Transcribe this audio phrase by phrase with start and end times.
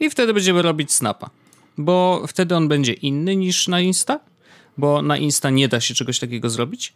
[0.01, 1.31] i wtedy będziemy robić snapa.
[1.79, 4.21] Bo wtedy on będzie inny niż na Insta,
[4.79, 6.95] bo na Insta nie da się czegoś takiego zrobić.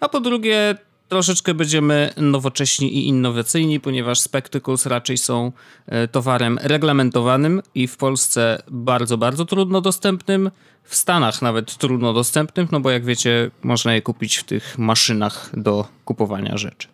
[0.00, 0.74] A po drugie,
[1.08, 5.52] troszeczkę będziemy nowocześni i innowacyjni, ponieważ Spectacles raczej są
[5.86, 10.50] e, towarem reglamentowanym i w Polsce bardzo, bardzo trudno dostępnym.
[10.84, 15.50] W Stanach nawet trudno dostępnym, no bo jak wiecie, można je kupić w tych maszynach
[15.56, 16.88] do kupowania rzeczy,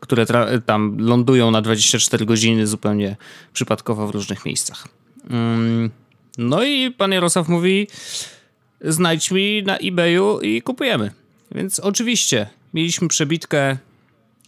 [0.00, 0.26] które
[0.66, 3.16] tam lądują na 24 godziny zupełnie
[3.52, 4.88] przypadkowo w różnych miejscach.
[5.30, 5.90] Mm,
[6.38, 7.88] no i pan Jarosław mówi:
[8.80, 11.10] znajdź mi na eBayu i kupujemy.
[11.52, 13.76] Więc oczywiście mieliśmy przebitkę,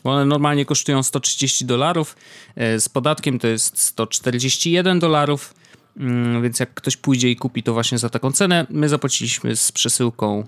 [0.05, 2.17] one normalnie kosztują 130 dolarów,
[2.57, 5.55] e, z podatkiem to jest 141 dolarów,
[5.97, 9.73] mm, więc jak ktoś pójdzie i kupi to właśnie za taką cenę, my zapłaciliśmy z
[9.73, 10.47] przesyłką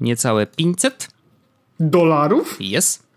[0.00, 1.08] niecałe 500
[1.80, 2.56] dolarów?
[2.60, 3.10] Jest.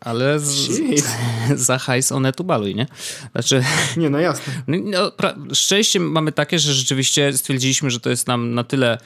[0.00, 0.80] Ale z,
[1.66, 2.86] za hajs one tu baluj, nie?
[3.32, 3.64] Znaczy...
[3.96, 4.52] Nie, no jasne.
[4.66, 5.10] No, no
[5.54, 8.98] szczęście mamy takie, że rzeczywiście stwierdziliśmy, że to jest nam na tyle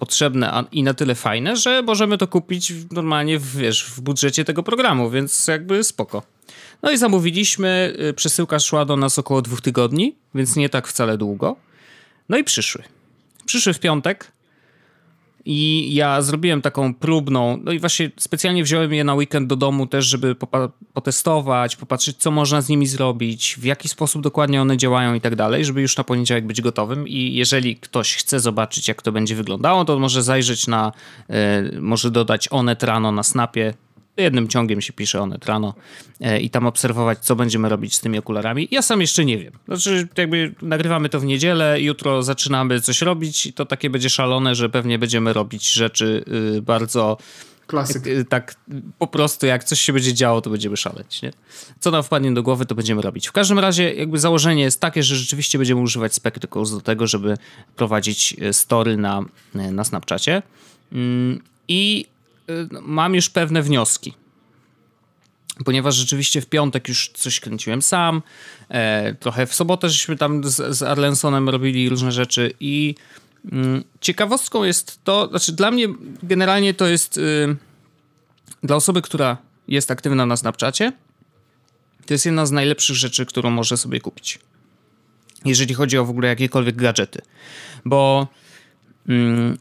[0.00, 4.62] potrzebne i na tyle fajne, że możemy to kupić normalnie w, wiesz, w budżecie tego
[4.62, 6.22] programu, więc jakby spoko.
[6.82, 11.18] No i zamówiliśmy, y, przesyłka szła do nas około dwóch tygodni, więc nie tak wcale
[11.18, 11.56] długo.
[12.28, 12.82] No i przyszły.
[13.46, 14.32] Przyszły w piątek,
[15.44, 19.86] i ja zrobiłem taką próbną, no i właśnie specjalnie wziąłem je na weekend do domu
[19.86, 20.36] też, żeby
[20.94, 25.36] potestować, popatrzeć, co można z nimi zrobić, w jaki sposób dokładnie one działają i tak
[25.36, 27.08] dalej, żeby już na poniedziałek być gotowym.
[27.08, 30.92] I jeżeli ktoś chce zobaczyć, jak to będzie wyglądało, to może zajrzeć na,
[31.74, 33.74] y, może dodać Onet rano na Snapie,
[34.16, 35.74] jednym ciągiem się pisze one rano
[36.20, 38.68] e, i tam obserwować, co będziemy robić z tymi okularami.
[38.70, 39.52] Ja sam jeszcze nie wiem.
[39.66, 44.54] Znaczy, jakby nagrywamy to w niedzielę, jutro zaczynamy coś robić i to takie będzie szalone,
[44.54, 46.24] że pewnie będziemy robić rzeczy
[46.56, 47.16] y, bardzo...
[47.66, 48.06] Klasyk.
[48.06, 48.54] Y, tak
[48.98, 51.32] po prostu jak coś się będzie działo, to będziemy szaleć, nie?
[51.80, 53.28] Co nam wpadnie do głowy, to będziemy robić.
[53.28, 57.38] W każdym razie jakby założenie jest takie, że rzeczywiście będziemy używać Spectacles do tego, żeby
[57.76, 60.42] prowadzić y, story na, na Snapchacie.
[60.92, 62.06] Mm, I
[62.82, 64.14] mam już pewne wnioski.
[65.64, 68.22] Ponieważ rzeczywiście w piątek już coś kręciłem sam,
[68.68, 72.94] e, trochę w sobotę żeśmy tam z, z Arlensonem robili różne rzeczy i
[73.52, 75.88] mm, ciekawostką jest to, znaczy dla mnie
[76.22, 77.56] generalnie to jest y,
[78.62, 79.36] dla osoby, która
[79.68, 80.92] jest aktywna na Snapchacie,
[82.06, 84.38] to jest jedna z najlepszych rzeczy, którą może sobie kupić.
[85.44, 87.22] Jeżeli chodzi o w ogóle jakiekolwiek gadżety.
[87.84, 88.28] Bo
[89.08, 89.58] mm,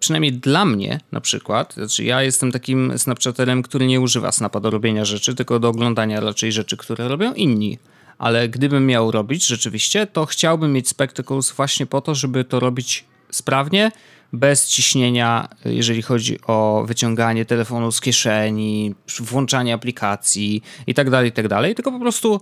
[0.00, 4.70] przynajmniej dla mnie na przykład, znaczy ja jestem takim Snapchaterem, który nie używa Snapa do
[4.70, 7.78] robienia rzeczy, tylko do oglądania raczej rzeczy, które robią inni.
[8.18, 13.04] Ale gdybym miał robić rzeczywiście, to chciałbym mieć Spectacles właśnie po to, żeby to robić
[13.30, 13.90] sprawnie,
[14.32, 21.76] bez ciśnienia, jeżeli chodzi o wyciąganie telefonu z kieszeni, włączanie aplikacji itd., tak itd., tak
[21.76, 22.40] tylko po prostu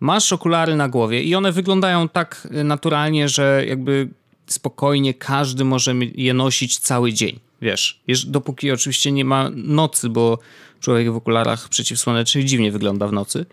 [0.00, 4.08] masz okulary na głowie i one wyglądają tak naturalnie, że jakby
[4.46, 7.40] spokojnie każdy może je nosić cały dzień.
[7.62, 10.38] Wiesz, dopóki oczywiście nie ma nocy, bo
[10.80, 13.46] człowiek w okularach przeciwsłonecznych dziwnie wygląda w nocy.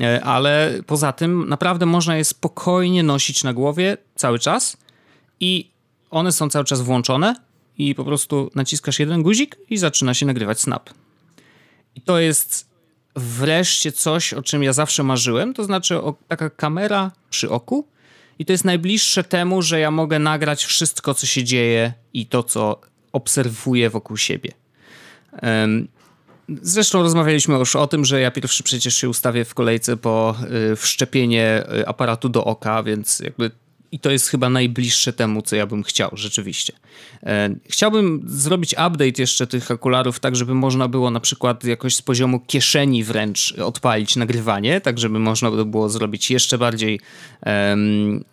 [0.00, 4.76] E, ale poza tym naprawdę można je spokojnie nosić na głowie cały czas
[5.40, 5.70] i
[6.10, 7.34] one są cały czas włączone
[7.78, 10.90] i po prostu naciskasz jeden guzik i zaczyna się nagrywać snap.
[11.94, 12.68] I to jest
[13.16, 15.98] wreszcie coś, o czym ja zawsze marzyłem, to znaczy
[16.28, 17.86] taka kamera przy oku
[18.38, 22.42] i to jest najbliższe temu, że ja mogę nagrać wszystko, co się dzieje i to,
[22.42, 22.80] co
[23.12, 24.50] obserwuję wokół siebie.
[26.48, 30.36] Zresztą rozmawialiśmy już o tym, że ja pierwszy przecież się ustawię w kolejce po
[30.72, 33.50] y, wszczepienie y, aparatu do oka, więc jakby
[33.94, 36.72] i to jest chyba najbliższe temu, co ja bym chciał, rzeczywiście.
[37.22, 42.02] E, chciałbym zrobić update jeszcze tych okularów, tak żeby można było na przykład jakoś z
[42.02, 47.00] poziomu kieszeni wręcz odpalić nagrywanie, tak żeby można było zrobić jeszcze bardziej
[47.46, 48.24] um,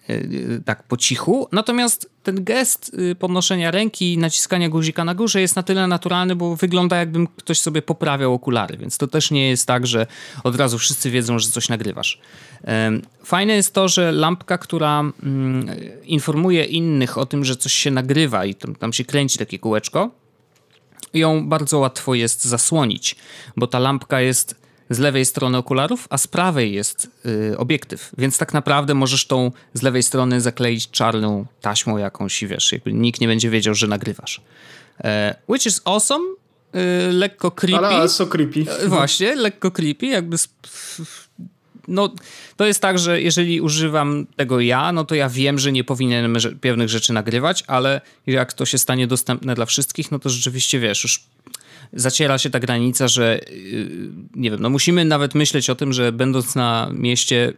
[0.66, 1.48] tak po cichu.
[1.52, 6.36] Natomiast ten gest y, podnoszenia ręki i naciskania guzika na górze jest na tyle naturalny,
[6.36, 10.08] bo wygląda jakbym ktoś sobie poprawiał okulary, więc to też nie jest tak, że
[10.44, 12.20] od razu wszyscy wiedzą, że coś nagrywasz.
[13.24, 15.66] Fajne jest to, że lampka, która mm,
[16.04, 20.12] informuje innych o tym, że coś się nagrywa i tam, się kręci takie kółeczko,
[21.14, 23.16] ją bardzo łatwo jest zasłonić,
[23.58, 24.61] bo ta lampka jest
[24.92, 28.12] z lewej strony okularów, a z prawej jest y, obiektyw.
[28.18, 32.94] Więc tak naprawdę możesz tą z lewej strony zakleić czarną taśmą jakąś i wiesz, jakby
[32.94, 34.42] nikt nie będzie wiedział, że nagrywasz.
[35.04, 36.26] E, which is awesome,
[36.76, 37.86] y, lekko creepy.
[37.88, 38.66] Ale so creepy.
[38.70, 40.38] E, właśnie, lekko creepy, jakby
[41.88, 42.14] no,
[42.56, 46.38] to jest tak, że jeżeli używam tego ja, no to ja wiem, że nie powinienem
[46.62, 51.04] pewnych rzeczy nagrywać, ale jak to się stanie dostępne dla wszystkich, no to rzeczywiście wiesz,
[51.04, 51.24] już
[51.94, 53.88] zaciera się ta granica, że yy,
[54.36, 57.54] nie wiem, no musimy nawet myśleć o tym, że będąc na mieście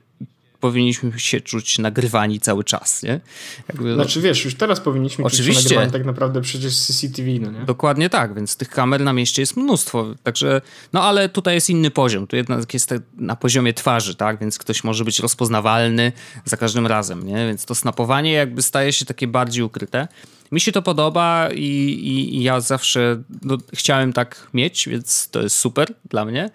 [0.63, 3.19] powinniśmy się czuć nagrywani cały czas, nie?
[3.67, 5.53] Jakby, znaczy wiesz, już teraz powinniśmy Oczywiście.
[5.53, 7.65] czuć się nagrywani tak naprawdę przecież CCTV, no nie?
[7.65, 10.61] Dokładnie tak, więc tych kamer na mieście jest mnóstwo, także,
[10.93, 14.83] no ale tutaj jest inny poziom, tu jednak jest na poziomie twarzy, tak, więc ktoś
[14.83, 16.11] może być rozpoznawalny
[16.45, 17.47] za każdym razem, nie?
[17.47, 20.07] Więc to snapowanie jakby staje się takie bardziej ukryte.
[20.51, 25.41] Mi się to podoba i, i, i ja zawsze no, chciałem tak mieć, więc to
[25.41, 26.49] jest super dla mnie.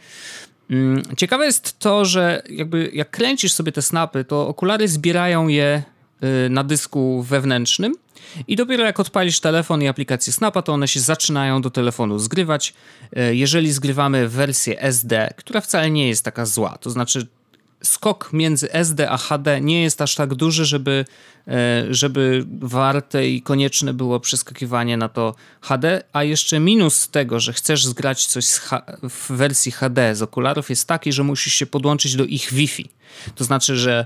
[0.70, 5.82] Mm, ciekawe jest to, że jakby jak kręcisz sobie te snapy, to okulary zbierają je
[6.46, 7.94] y, na dysku wewnętrznym
[8.48, 12.74] i dopiero jak odpalisz telefon i aplikację Snapa, to one się zaczynają do telefonu zgrywać.
[13.18, 17.26] Y, jeżeli zgrywamy wersję SD, która wcale nie jest taka zła, to znaczy
[17.82, 21.04] skok między SD a HD nie jest aż tak duży, żeby,
[21.48, 27.52] e, żeby warte i konieczne było przeskakiwanie na to HD, a jeszcze minus tego, że
[27.52, 28.46] chcesz zgrać coś
[29.02, 32.88] w wersji HD z okularów jest taki, że musisz się podłączyć do ich Wi-Fi.
[33.34, 34.04] To znaczy, że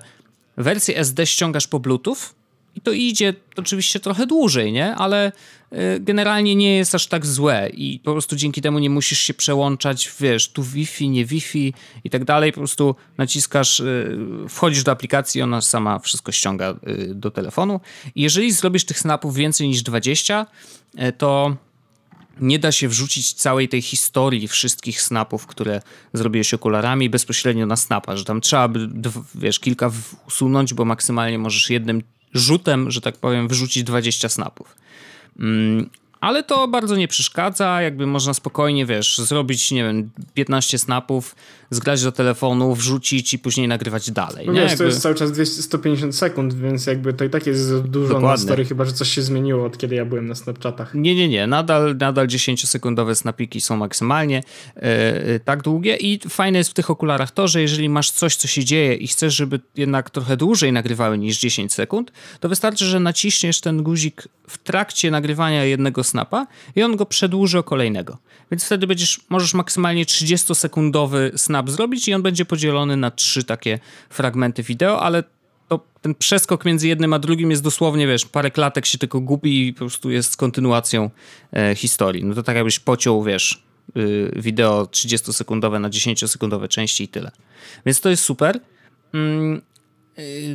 [0.57, 2.42] wersję SD ściągasz po Bluetooth,
[2.77, 4.95] i to idzie oczywiście trochę dłużej, nie?
[4.95, 5.33] Ale
[5.73, 9.35] y, generalnie nie jest aż tak złe i po prostu dzięki temu nie musisz się
[9.35, 11.75] przełączać, wiesz, tu Wi-Fi, nie Wi-Fi
[12.05, 12.53] i tak dalej.
[12.53, 17.81] Po prostu naciskasz, y, wchodzisz do aplikacji, ona sama wszystko ściąga y, do telefonu.
[18.15, 20.47] I jeżeli zrobisz tych snapów więcej niż 20,
[21.19, 21.57] to
[22.41, 25.83] nie da się wrzucić całej tej historii wszystkich snapów, które
[26.13, 28.89] zrobiłeś okularami bezpośrednio na snapa, że tam trzeba by,
[29.35, 29.91] wiesz, kilka
[30.27, 32.03] usunąć, bo maksymalnie możesz jednym
[32.35, 34.77] rzutem, że tak powiem, wyrzucić 20 snapów.
[36.23, 41.37] Ale to bardzo nie przeszkadza, jakby można spokojnie, wiesz, zrobić, nie wiem, 15 snapów,
[41.71, 44.47] zgrać do telefonu, wrzucić i później nagrywać dalej.
[44.47, 44.61] No nie?
[44.61, 44.85] wiesz, jakby...
[44.85, 48.29] to jest cały czas 200, 150 sekund, więc jakby to i tak jest dużo Dokładnie.
[48.29, 50.95] na story, chyba, że coś się zmieniło od kiedy ja byłem na Snapchatach.
[50.95, 54.43] Nie, nie, nie, nadal, nadal 10-sekundowe snapiki są maksymalnie
[54.77, 54.83] yy,
[55.45, 58.65] tak długie i fajne jest w tych okularach to, że jeżeli masz coś, co się
[58.65, 63.61] dzieje i chcesz, żeby jednak trochę dłużej nagrywały niż 10 sekund, to wystarczy, że naciśniesz
[63.61, 68.19] ten guzik w trakcie nagrywania jednego snapa i on go przedłuży o kolejnego.
[68.51, 73.79] Więc wtedy będziesz, możesz maksymalnie 30-sekundowy snap zrobić i on będzie podzielony na trzy takie
[74.11, 75.25] fragmenty wideo, ale
[75.69, 79.69] to, ten przeskok między jednym a drugim jest dosłownie, wiesz, parę klatek się tylko gubi
[79.69, 81.11] i po prostu jest kontynuacją
[81.53, 82.25] e, historii.
[82.25, 83.63] No to tak jakbyś pociął, wiesz,
[83.97, 87.31] y, wideo 30-sekundowe na 10-sekundowe części i tyle.
[87.87, 88.61] Więc to jest super.
[89.15, 89.63] Mm,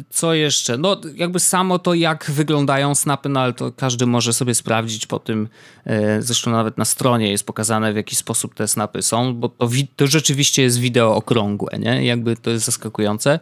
[0.10, 0.78] co jeszcze?
[0.78, 5.20] No, jakby samo to, jak wyglądają snapy, no ale to każdy może sobie sprawdzić po
[5.20, 5.50] tym.
[5.88, 9.70] Y, zresztą nawet na stronie jest pokazane, w jaki sposób te snapy są, bo to,
[9.96, 12.06] to rzeczywiście jest wideo okrągłe, nie?
[12.06, 13.40] Jakby to jest zaskakujące,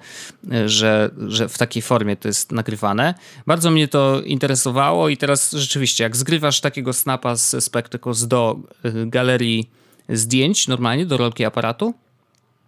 [0.54, 3.14] y, że, że w takiej formie to jest nagrywane.
[3.48, 8.60] Bardzo mnie to interesowało i teraz rzeczywiście, jak zgrywasz takiego snapa z Spectacles do
[9.06, 9.70] galerii
[10.10, 11.94] zdjęć, normalnie do rolki aparatu,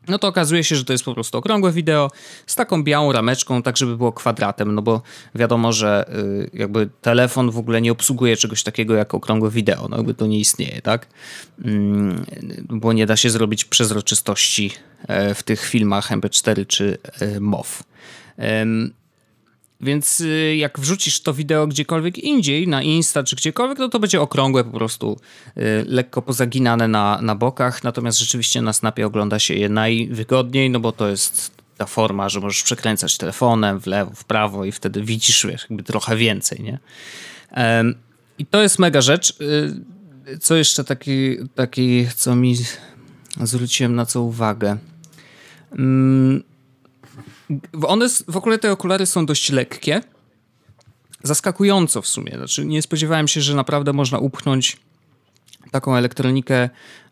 [0.07, 2.11] no to okazuje się, że to jest po prostu okrągłe wideo
[2.47, 5.01] z taką białą rameczką, tak żeby było kwadratem, no bo
[5.35, 9.97] wiadomo, że y, jakby telefon w ogóle nie obsługuje czegoś takiego jak okrągłe wideo, no
[9.97, 11.07] jakby to nie istnieje, tak?
[11.65, 12.25] Mm,
[12.69, 14.71] bo nie da się zrobić przezroczystości
[15.07, 17.83] e, w tych filmach MP4 czy e, MOV.
[19.81, 24.21] Więc y, jak wrzucisz to wideo gdziekolwiek indziej, na Insta czy gdziekolwiek, no to będzie
[24.21, 25.19] okrągłe po prostu,
[25.57, 27.83] y, lekko pozaginane na, na bokach.
[27.83, 32.39] Natomiast rzeczywiście na Snapie ogląda się je najwygodniej, no bo to jest ta forma, że
[32.39, 36.79] możesz przekręcać telefonem w lewo, w prawo i wtedy widzisz wiesz, jakby trochę więcej, nie?
[38.39, 39.41] I to jest mega rzecz.
[39.41, 42.55] Y, co jeszcze taki, taki co mi
[43.41, 44.77] zwróciłem na co uwagę?
[45.71, 46.43] Mm,
[47.87, 50.01] one, w ogóle te okulary są dość lekkie.
[51.23, 52.31] Zaskakująco w sumie.
[52.37, 54.77] Znaczy, nie spodziewałem się, że naprawdę można upchnąć
[55.71, 56.69] taką elektronikę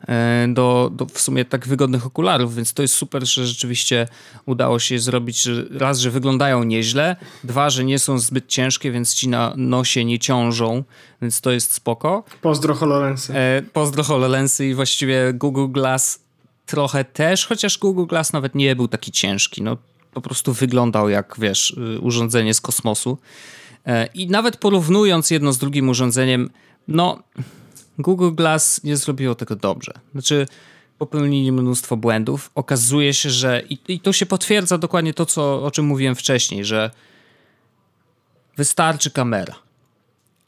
[0.08, 4.08] e, do, do w sumie tak wygodnych okularów, więc to jest super, że rzeczywiście
[4.46, 9.14] udało się zrobić że raz, że wyglądają nieźle, dwa, że nie są zbyt ciężkie, więc
[9.14, 10.84] ci na nosie nie ciążą,
[11.22, 12.24] więc to jest spoko.
[12.42, 13.34] Pozdro HoloLensy.
[13.34, 16.20] E, pozdro HoloLensy i właściwie Google Glass
[16.66, 19.62] trochę też, chociaż Google Glass nawet nie był taki ciężki.
[19.62, 19.78] No,
[20.16, 23.18] po prostu wyglądał jak, wiesz, y, urządzenie z kosmosu.
[23.86, 26.50] E, I nawet porównując jedno z drugim urządzeniem,
[26.88, 27.24] no,
[27.98, 29.94] Google Glass nie zrobiło tego dobrze.
[30.12, 30.48] Znaczy,
[30.98, 32.52] popełnili mnóstwo błędów.
[32.56, 36.66] Okazuje się, że i, i to się potwierdza dokładnie to, co, o czym mówiłem wcześniej,
[36.66, 36.92] że
[38.58, 39.56] wystarczy kamera.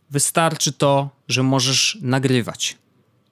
[0.09, 2.77] Wystarczy to, że możesz nagrywać.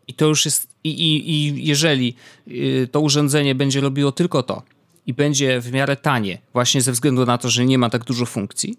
[0.08, 0.68] I to już jest.
[0.84, 2.16] I, i, i jeżeli
[2.48, 4.64] y, to urządzenie będzie robiło tylko to,
[5.08, 8.26] i będzie w miarę tanie, właśnie ze względu na to, że nie ma tak dużo
[8.26, 8.78] funkcji,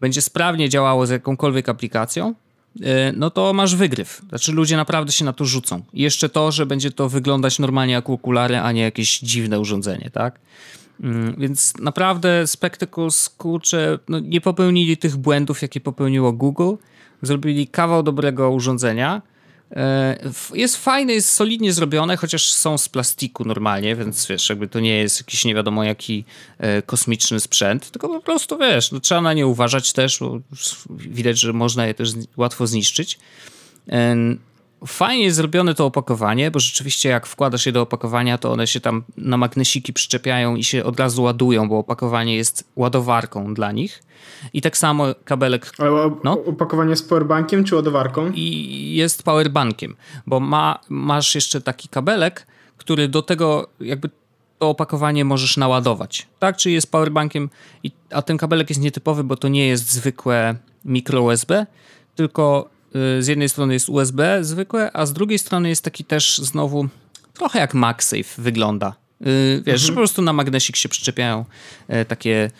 [0.00, 2.34] będzie sprawnie działało z jakąkolwiek aplikacją,
[2.82, 4.22] e, no to masz wygryw.
[4.28, 5.82] Znaczy ludzie naprawdę się na to rzucą.
[5.92, 10.10] I jeszcze to, że będzie to wyglądać normalnie jak okulary, a nie jakieś dziwne urządzenie,
[10.12, 10.38] tak?
[11.00, 16.74] Mm, więc naprawdę Spectacles, kurczę, no nie popełnili tych błędów, jakie popełniło Google.
[17.22, 19.22] Zrobili kawał dobrego urządzenia,
[20.54, 24.98] jest fajne, jest solidnie zrobione, chociaż są z plastiku normalnie, więc wiesz, jakby to nie
[24.98, 26.24] jest jakiś nie wiadomo jaki
[26.58, 30.40] e, kosmiczny sprzęt, tylko po prostu wiesz, no, trzeba na nie uważać też, bo
[30.90, 33.18] widać, że można je też łatwo zniszczyć.
[34.86, 38.80] Fajnie jest zrobione to opakowanie, bo rzeczywiście jak wkładasz je do opakowania, to one się
[38.80, 44.02] tam na magnesiki przyczepiają i się od razu ładują, bo opakowanie jest ładowarką dla nich.
[44.52, 45.72] I tak samo kabelek.
[45.78, 46.44] Ale no?
[46.44, 48.32] opakowanie z powerbankiem czy ładowarką?
[48.34, 54.10] I jest powerbankiem, bo ma, masz jeszcze taki kabelek, który do tego jakby
[54.58, 56.26] to opakowanie możesz naładować.
[56.38, 57.50] Tak, czy jest powerbankiem,
[58.10, 61.66] a ten kabelek jest nietypowy, bo to nie jest zwykłe mikro USB,
[62.14, 62.73] tylko
[63.20, 66.88] z jednej strony jest USB zwykłe, a z drugiej strony jest taki też znowu
[67.34, 68.94] trochę jak MagSafe wygląda.
[69.20, 69.78] Y, wiesz, mhm.
[69.78, 71.44] że po prostu na magnesik się przyczepiają
[71.88, 72.50] e, takie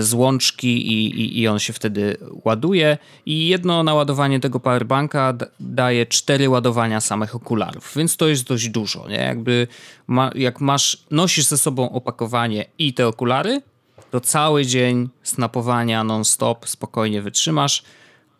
[0.00, 6.48] złączki i, i, i on się wtedy ładuje i jedno naładowanie tego powerbanka daje cztery
[6.48, 9.16] ładowania samych okularów, więc to jest dość dużo, nie?
[9.16, 9.66] Jakby
[10.06, 13.62] ma, jak masz, nosisz ze sobą opakowanie i te okulary,
[14.10, 17.82] to cały dzień snapowania non-stop spokojnie wytrzymasz.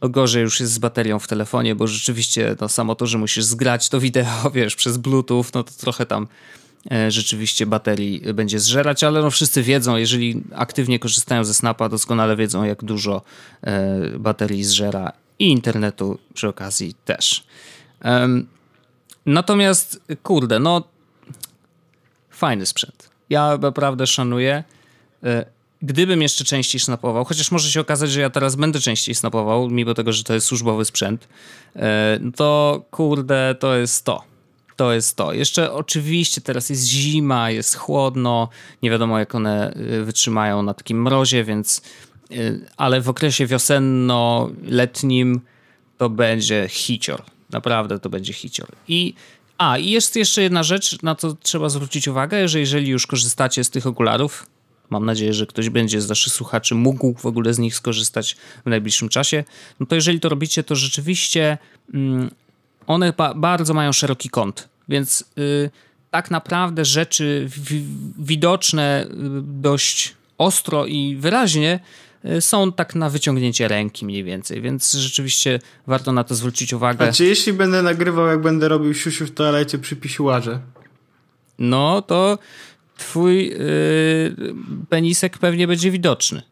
[0.03, 3.45] No gorzej już jest z baterią w telefonie, bo rzeczywiście no, samo to, że musisz
[3.45, 6.29] zgrać to wideo, wiesz, przez bluetooth, no to trochę tam
[6.91, 12.37] E, rzeczywiście baterii będzie zżerać, ale no wszyscy wiedzą, jeżeli aktywnie korzystają ze Snapa, doskonale
[12.37, 13.23] wiedzą, jak dużo
[13.63, 17.45] e, baterii zżera i internetu przy okazji też.
[19.27, 20.83] Natomiast, kurde, no
[22.31, 23.11] fajny sprzęt.
[23.31, 24.65] Ja naprawdę szanuję.
[25.83, 29.71] E, gdybym jeszcze częściej snapował, chociaż może się okazać, że ja teraz będę częściej snapował,
[29.71, 31.29] mimo tego, że to jest służbowy sprzęt,
[32.37, 34.31] to kurde, to jest to
[34.81, 35.33] to jest to.
[35.33, 38.49] Jeszcze oczywiście teraz jest zima, jest chłodno,
[38.83, 41.83] nie wiadomo jak one y, wytrzymają na takim mrozie, więc
[42.31, 45.41] y, ale w okresie wiosenno-letnim
[45.99, 47.23] to będzie hicior.
[47.51, 48.69] Naprawdę to będzie hicior.
[48.89, 49.15] I
[49.59, 53.65] a, i jest jeszcze jedna rzecz, na co trzeba zwrócić uwagę, że jeżeli już korzystacie
[53.65, 54.47] z tych okularów,
[54.91, 58.71] mam nadzieję, że ktoś będzie z naszych słuchaczy mógł w ogóle z nich skorzystać w
[58.71, 59.45] najbliższym czasie,
[59.81, 61.59] no to jeżeli to robicie, to rzeczywiście
[61.95, 62.31] mm,
[62.87, 65.71] one ba bardzo mają szeroki kąt, więc y,
[66.11, 67.49] tak naprawdę rzeczy
[68.19, 71.81] widoczne y, dość ostro i wyraźnie
[72.25, 77.09] y, są tak na wyciągnięcie ręki mniej więcej, więc rzeczywiście warto na to zwrócić uwagę.
[77.09, 80.61] A czy jeśli będę nagrywał, jak będę robił siusiu w toalecie przy pisiuarze?
[81.59, 82.39] No to
[83.01, 83.57] twój yy,
[84.89, 86.43] penisek pewnie będzie widoczny.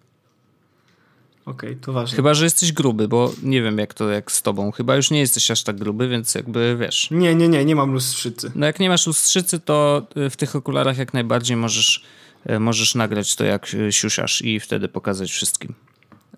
[1.44, 2.16] Okej, okay, to ważne.
[2.16, 4.72] Chyba, że jesteś gruby, bo nie wiem jak to jak z tobą.
[4.72, 7.10] Chyba już nie jesteś aż tak gruby, więc jakby wiesz.
[7.10, 8.52] Nie, nie, nie, nie mam lustrzycy.
[8.54, 12.04] No jak nie masz lustrzycy, to y, w tych okularach jak najbardziej możesz,
[12.50, 15.74] y, możesz nagrać to jak y, siusiasz i wtedy pokazać wszystkim,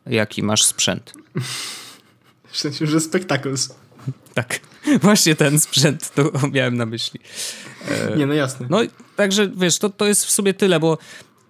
[0.06, 1.12] jaki masz sprzęt.
[2.50, 3.74] W sensie, że spektakls.
[4.34, 4.60] Tak,
[5.02, 7.20] właśnie ten sprzęt to miałem na myśli.
[8.16, 8.66] Nie, no jasne.
[8.70, 8.80] No,
[9.16, 10.98] także wiesz, to, to jest w sobie tyle, bo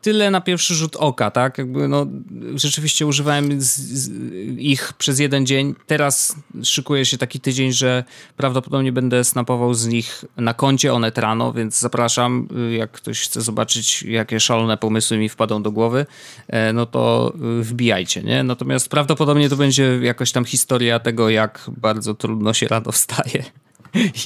[0.02, 1.58] tyle na pierwszy rzut oka, tak?
[1.58, 2.06] Jakby no,
[2.54, 4.10] rzeczywiście używałem z, z
[4.58, 5.74] ich przez jeden dzień.
[5.86, 8.04] Teraz szykuje się taki tydzień, że
[8.36, 14.02] prawdopodobnie będę snapował z nich na koncie Onet rano, więc zapraszam, jak ktoś chce zobaczyć,
[14.02, 16.06] jakie szalone pomysły mi wpadą do głowy,
[16.48, 18.42] e, no to e, wbijajcie, nie?
[18.42, 23.44] Natomiast prawdopodobnie to będzie jakoś tam historia tego, jak bardzo trudno się rano wstaje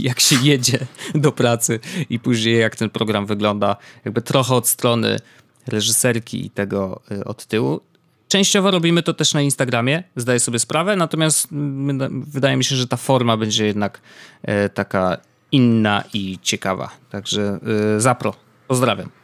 [0.00, 0.78] jak się jedzie
[1.14, 5.18] do pracy i później jak ten program wygląda, jakby trochę od strony
[5.66, 7.80] reżyserki i tego y, od tyłu.
[8.28, 11.48] Częściowo robimy to też na Instagramie, zdaję sobie sprawę, natomiast
[12.10, 14.00] wydaje mi się, że ta forma będzie jednak
[14.42, 15.16] e, taka
[15.52, 16.90] inna i ciekawa.
[17.10, 17.58] Także
[17.96, 18.34] e, zapro,
[18.68, 19.23] pozdrawiam.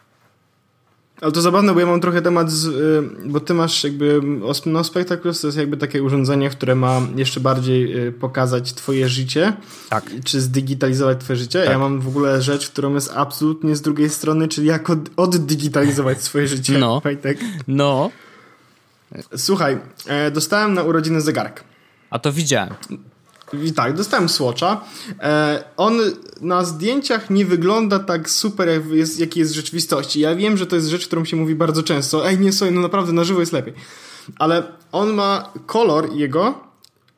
[1.21, 4.21] Ale to zabawne, bo ja mam trochę temat, z, y, bo ty masz jakby,
[4.67, 9.53] no Spectacles to jest jakby takie urządzenie, które ma jeszcze bardziej y, pokazać twoje życie.
[9.89, 10.11] Tak.
[10.25, 11.61] Czy zdigitalizować twoje życie.
[11.61, 11.71] Tak.
[11.71, 16.23] Ja mam w ogóle rzecz, którą jest absolutnie z drugiej strony, czyli jak od, oddigitalizować
[16.31, 16.79] swoje życie.
[16.79, 17.03] No.
[17.69, 18.11] No.
[19.37, 21.65] Słuchaj, e, dostałem na urodziny zegarek.
[22.11, 22.75] A to widziałem.
[23.53, 24.85] I tak, dostałem Swatcha.
[25.21, 25.99] E, on
[26.41, 30.21] na zdjęciach nie wygląda tak super, jak jest, jaki jest w rzeczywistości.
[30.21, 32.29] Ja wiem, że to jest rzecz, którą się mówi bardzo często.
[32.29, 33.75] Ej, nie, słuchaj, no naprawdę na żywo jest lepiej.
[34.39, 36.71] Ale on ma kolor jego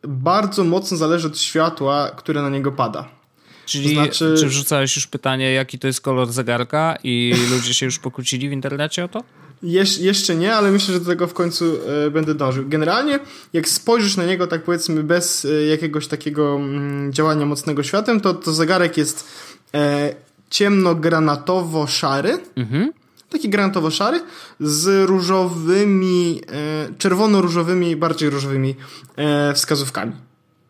[0.03, 3.09] bardzo mocno zależy od światła, które na niego pada.
[3.67, 4.35] Czyli znaczy...
[4.39, 8.53] czy wrzucałeś już pytanie, jaki to jest kolor zegarka i ludzie się już pokłócili w
[8.53, 9.25] internecie o to?
[9.63, 12.65] Jesz jeszcze nie, ale myślę, że do tego w końcu e, będę dążył.
[12.69, 13.19] Generalnie,
[13.53, 18.35] jak spojrzysz na niego, tak powiedzmy, bez e, jakiegoś takiego mm, działania mocnego światłem, to,
[18.35, 19.29] to zegarek jest
[19.75, 20.15] e,
[20.51, 22.39] ciemno-granatowo-szary.
[22.57, 22.93] Mhm.
[23.31, 24.21] Taki granatowo-szary
[24.61, 28.75] z różowymi, e, czerwono-różowymi, bardziej różowymi
[29.17, 30.13] e, wskazówkami.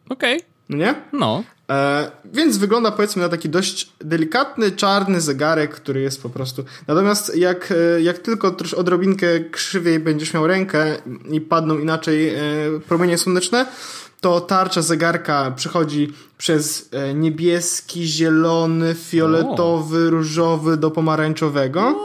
[0.08, 0.36] Okej.
[0.36, 0.48] Okay.
[0.68, 0.94] No nie?
[1.12, 1.44] No.
[1.70, 6.64] E, więc wygląda powiedzmy na taki dość delikatny, czarny zegarek, który jest po prostu.
[6.86, 10.96] Natomiast jak, e, jak tylko trosz odrobinkę krzywiej będziesz miał rękę
[11.30, 12.40] i padną inaczej e,
[12.88, 13.66] promienie słoneczne,
[14.20, 21.96] to tarcza zegarka przechodzi przez niebieski, zielony, fioletowy, różowy do pomarańczowego.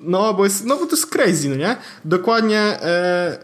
[0.00, 1.76] No, bo jest, no bo to jest crazy, no nie?
[2.04, 3.38] Dokładnie e, e,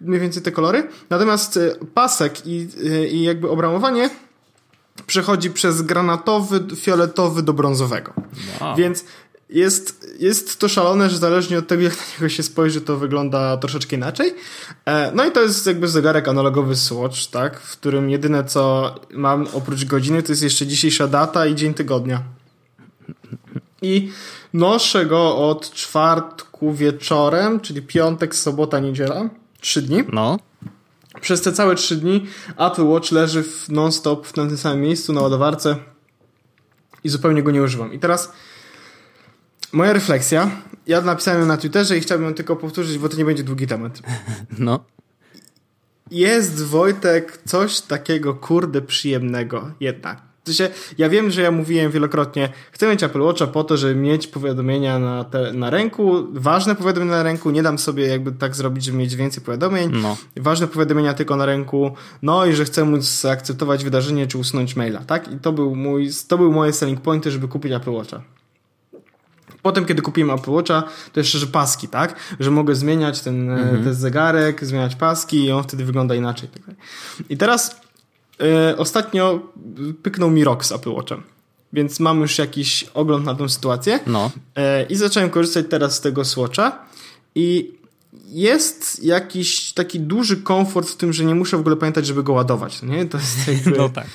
[0.00, 0.88] mniej więcej te kolory.
[1.10, 1.58] Natomiast
[1.94, 2.68] pasek i,
[3.10, 4.10] i jakby obramowanie
[5.08, 8.12] przechodzi przez granatowy, fioletowy do brązowego.
[8.60, 8.76] Wow.
[8.76, 9.04] Więc
[9.50, 13.56] jest, jest to szalone, że zależnie od tego, jak na niego się spojrzy, to wygląda
[13.56, 14.34] troszeczkę inaczej.
[14.84, 17.60] E, no i to jest jakby zegarek analogowy Swatch, tak?
[17.60, 22.22] W którym jedyne co mam oprócz godziny to jest jeszcze dzisiejsza data i dzień tygodnia.
[23.82, 24.12] I
[24.52, 29.28] noszę go od czwartku wieczorem, czyli piątek, sobota, niedziela.
[29.60, 30.04] Trzy dni.
[30.12, 30.38] No.
[31.20, 35.76] Przez te całe trzy dni Apple Watch leży non-stop w tym samym miejscu na ładowarce
[37.04, 37.92] i zupełnie go nie używam.
[37.92, 38.32] I teraz
[39.72, 40.50] moja refleksja.
[40.86, 43.66] Ja napisałem ją na Twitterze i chciałbym ją tylko powtórzyć, bo to nie będzie długi
[43.66, 43.98] temat.
[44.58, 44.84] No.
[46.10, 52.48] Jest Wojtek coś takiego kurde przyjemnego jednak w sensie, ja wiem, że ja mówiłem wielokrotnie,
[52.72, 57.12] chcę mieć Apple Watcha po to, żeby mieć powiadomienia na, te, na ręku, ważne powiadomienia
[57.12, 60.16] na ręku, nie dam sobie jakby tak zrobić, żeby mieć więcej powiadomień, no.
[60.36, 65.00] ważne powiadomienia tylko na ręku, no i że chcę móc zaakceptować wydarzenie czy usunąć maila,
[65.00, 65.32] tak?
[65.32, 68.22] I to był mój, to był moje selling pointy, żeby kupić Apple Watcha.
[69.62, 70.82] Potem, kiedy kupiłem Apple Watcha,
[71.12, 72.16] to jeszcze, że paski, tak?
[72.40, 73.84] Że mogę zmieniać ten, mhm.
[73.84, 76.48] ten zegarek, zmieniać paski i on wtedy wygląda inaczej.
[76.48, 76.74] Tak
[77.28, 77.80] I teraz
[78.42, 79.40] E, ostatnio
[80.02, 81.22] pyknął mi rok z Apple Watchem.
[81.72, 84.00] Więc mam już jakiś ogląd na tę sytuację.
[84.06, 84.30] No.
[84.56, 86.84] E, I zacząłem korzystać teraz z tego Swatcha.
[87.34, 87.78] I
[88.28, 92.32] jest jakiś taki duży komfort w tym, że nie muszę w ogóle pamiętać, żeby go
[92.32, 92.82] ładować.
[92.82, 93.06] Nie?
[93.06, 93.78] To jest jakby...
[93.78, 94.06] No tak.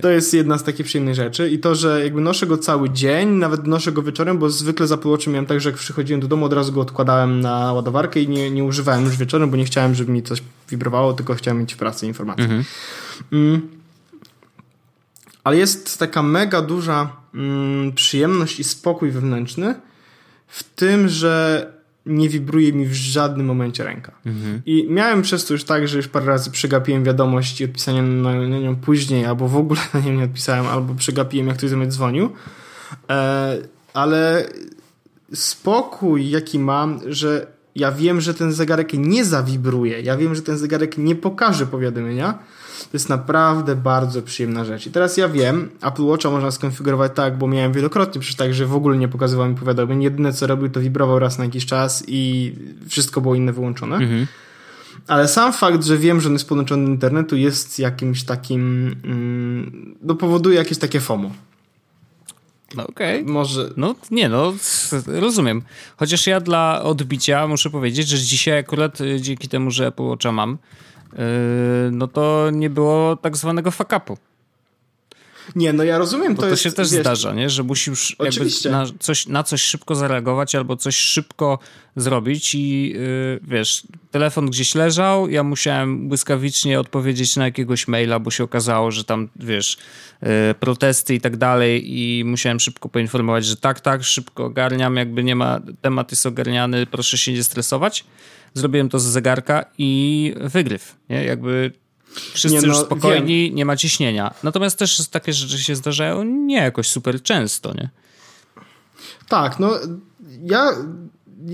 [0.00, 3.28] To jest jedna z takich przyjemnych rzeczy i to, że jakby noszę go cały dzień,
[3.28, 6.46] nawet noszę go wieczorem, bo zwykle za Apple miałem tak, że jak przychodziłem do domu,
[6.46, 9.94] od razu go odkładałem na ładowarkę i nie, nie używałem już wieczorem, bo nie chciałem,
[9.94, 12.44] żeby mi coś wibrowało, tylko chciałem mieć w pracy informacje.
[12.44, 12.64] Mhm.
[13.32, 13.68] Mm.
[15.44, 19.74] Ale jest taka mega duża mm, przyjemność i spokój wewnętrzny
[20.46, 21.66] w tym, że
[22.06, 24.12] nie wibruje mi w żadnym momencie ręka.
[24.26, 24.62] Mhm.
[24.66, 28.46] I miałem przez to już tak, że już parę razy przegapiłem wiadomość i odpisanie na,
[28.46, 31.86] nią później, albo w ogóle na nią nie odpisałem, albo przegapiłem, jak ktoś do mnie
[31.86, 32.30] dzwonił.
[33.10, 33.58] E,
[33.94, 34.48] ale
[35.34, 40.58] spokój, jaki mam, że ja wiem, że ten zegarek nie zawibruje, ja wiem, że ten
[40.58, 42.38] zegarek nie pokaże powiadomienia.
[42.84, 44.86] To jest naprawdę bardzo przyjemna rzecz.
[44.86, 48.66] I teraz ja wiem, Apple Watcha można skonfigurować tak, bo miałem wielokrotnie przecież tak, że
[48.66, 50.02] w ogóle nie pokazywał mi powiadomień.
[50.02, 52.52] Jedyne co robił, to wibrował raz na jakiś czas i
[52.88, 53.96] wszystko było inne wyłączone.
[53.96, 54.26] Mhm.
[55.06, 59.96] Ale sam fakt, że wiem, że on jest podłączony do internetu jest jakimś takim, mm,
[60.02, 61.30] no powoduje jakieś takie FOMO.
[62.74, 63.24] No okej.
[63.24, 64.52] Może, No nie, no
[65.06, 65.62] rozumiem.
[65.96, 70.32] Chociaż ja dla odbicia muszę powiedzieć, że dzisiaj akurat y, dzięki temu, że Apple Watcha
[70.32, 70.58] mam,
[71.92, 74.16] no to nie było tak zwanego fuck upu.
[75.56, 77.50] Nie, no ja rozumiem, Bo to, to, jest, się też wiesz, zdarza, nie?
[77.50, 78.70] że musisz Oczywiście.
[78.70, 81.58] na coś, na coś szybko zareagować albo coś szybko
[81.96, 88.30] zrobić i yy, wiesz, telefon gdzieś leżał, ja musiałem błyskawicznie odpowiedzieć na jakiegoś maila, bo
[88.30, 89.78] się okazało, że tam, wiesz,
[90.22, 90.28] yy,
[90.60, 95.36] protesty i tak dalej i musiałem szybko poinformować, że tak, tak, szybko ogarniam, jakby nie
[95.36, 98.04] ma, temat jest ogarniany, proszę się nie stresować.
[98.54, 101.24] Zrobiłem to z zegarka i wygryw, nie?
[101.24, 101.72] Jakby
[102.14, 104.34] Wszyscy Nie, no, już spokojni, nie ma ciśnienia.
[104.42, 107.88] Natomiast też takie rzeczy się zdarzają nie jakoś super często, nie?
[109.28, 109.70] Tak, no
[110.44, 110.70] ja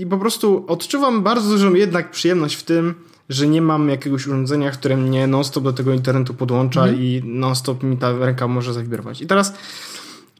[0.09, 2.95] po prostu odczuwam bardzo dużą jednak przyjemność w tym,
[3.29, 7.01] że nie mam jakiegoś urządzenia, które mnie non-stop do tego internetu podłącza Mhm.
[7.03, 9.21] i non-stop mi ta ręka może zawibrować.
[9.21, 9.53] I teraz,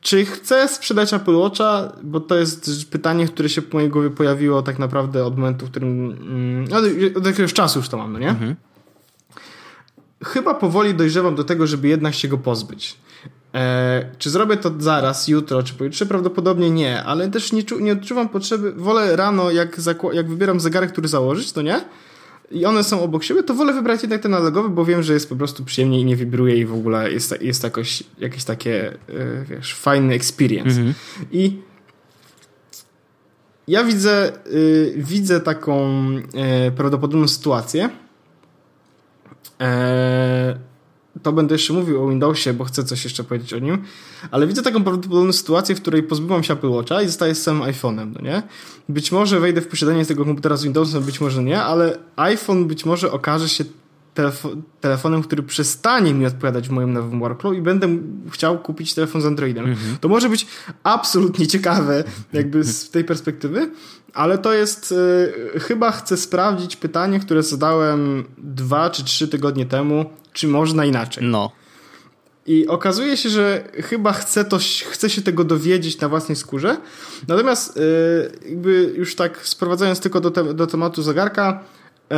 [0.01, 1.91] czy chcę sprzedać Apple Watcha?
[2.03, 5.69] Bo to jest pytanie, które się w mojej głowie pojawiło tak naprawdę od momentu, w
[5.71, 6.11] którym...
[6.11, 8.29] mm, Od, od jakiegoś czasu już to mam, no nie?
[8.29, 8.55] Mhm.
[10.23, 12.97] Chyba powoli dojrzewam do tego, żeby jednak się go pozbyć.
[13.55, 16.05] E, czy zrobię to zaraz, jutro, czy pojutrze?
[16.05, 18.71] Prawdopodobnie nie, ale też nie, czu, nie odczuwam potrzeby.
[18.71, 21.81] Wolę rano, jak, zakła- jak wybieram zegarek, który założyć, to nie?
[22.51, 25.29] I one są obok siebie, to wolę wybrać jednak ten analogowy, bo wiem, że jest
[25.29, 29.45] po prostu przyjemnie i nie wibruje i w ogóle jest, jest jakoś, jakieś takie, e,
[29.49, 30.69] wiesz, fajny experience.
[30.69, 30.93] Mhm.
[31.31, 31.59] I
[33.67, 36.01] ja widzę, y, widzę taką
[36.33, 37.89] e, prawdopodobną sytuację.
[39.61, 40.57] E,
[41.23, 43.77] to będę jeszcze mówił o Windowsie, bo chcę coś jeszcze powiedzieć o nim.
[44.31, 47.63] Ale widzę taką prawdopodobną sytuację, w której pozbyłam się Apple Watcha i zostaję z samym
[47.63, 48.43] iPhone'em, no nie?
[48.89, 52.85] Być może wejdę w posiadanie tego komputera z Windowsem, być może nie, ale iPhone być
[52.85, 53.63] może okaże się
[54.15, 57.97] telefo- telefonem, który przestanie mi odpowiadać w moim nowym workflow i będę
[58.31, 59.75] chciał kupić telefon z Androidem.
[60.01, 60.47] To może być
[60.83, 63.71] absolutnie ciekawe jakby z tej perspektywy,
[64.13, 70.05] ale to jest y, chyba chcę sprawdzić pytanie, które zadałem dwa czy trzy tygodnie temu,
[70.33, 71.23] czy można inaczej.
[71.23, 71.51] No.
[72.45, 74.57] I okazuje się, że chyba chcę, to,
[74.89, 76.77] chcę się tego dowiedzieć na własnej skórze.
[77.27, 81.63] Natomiast yy, jakby już tak sprowadzając tylko do, te, do tematu zegarka,
[82.09, 82.17] yy,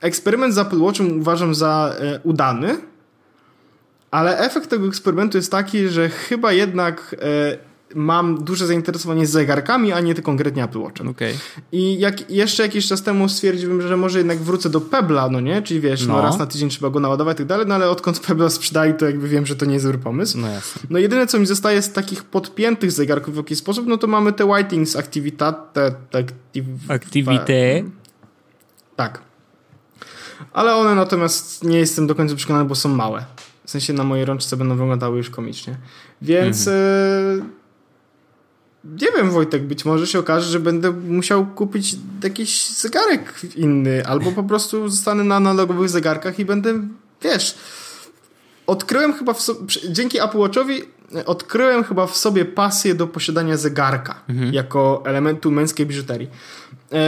[0.00, 2.78] eksperyment z Apple Watchem uważam za yy, udany,
[4.10, 7.58] ale efekt tego eksperymentu jest taki, że chyba jednak yy,
[7.94, 11.08] mam duże zainteresowanie zegarkami, a nie tylko konkretnie Apple Watchem.
[11.08, 11.34] Okej.
[11.72, 15.62] I jak jeszcze jakiś czas temu stwierdziłem, że może jednak wrócę do Pebla, no nie?
[15.62, 16.22] Czyli wiesz, no, No.
[16.22, 19.06] raz na tydzień trzeba go naładować i tak dalej, no ale odkąd Pebla sprzedali, to
[19.06, 20.38] jakby wiem, że to nie jest dobry pomysł.
[20.38, 20.82] No jasne.
[20.90, 24.32] No jedyne, co mi zostaje z takich podpiętych zegarków w jakiś sposób, no to mamy
[24.32, 25.94] te Whitings Activitate.
[26.12, 26.64] Activ...
[26.88, 27.84] Activity.
[28.96, 29.22] Tak.
[30.52, 33.24] Ale one natomiast nie jestem do końca przekonany, bo są małe.
[33.64, 35.76] W sensie na mojej rączce będą wyglądały już komicznie.
[36.22, 36.72] Więc e,
[38.84, 44.32] nie wiem, Wojtek, być może się okaże, że będę musiał kupić jakiś zegarek inny, albo
[44.32, 46.80] po prostu zostanę na analogowych zegarkach i będę,
[47.22, 47.54] wiesz,
[48.66, 49.40] odkryłem chyba w
[49.88, 50.82] dzięki Apple Watchowi
[51.26, 54.20] odkryłem chyba w sobie pasję do posiadania zegarka
[54.52, 56.30] jako elementu męskiej biżuterii.
[56.92, 56.98] E,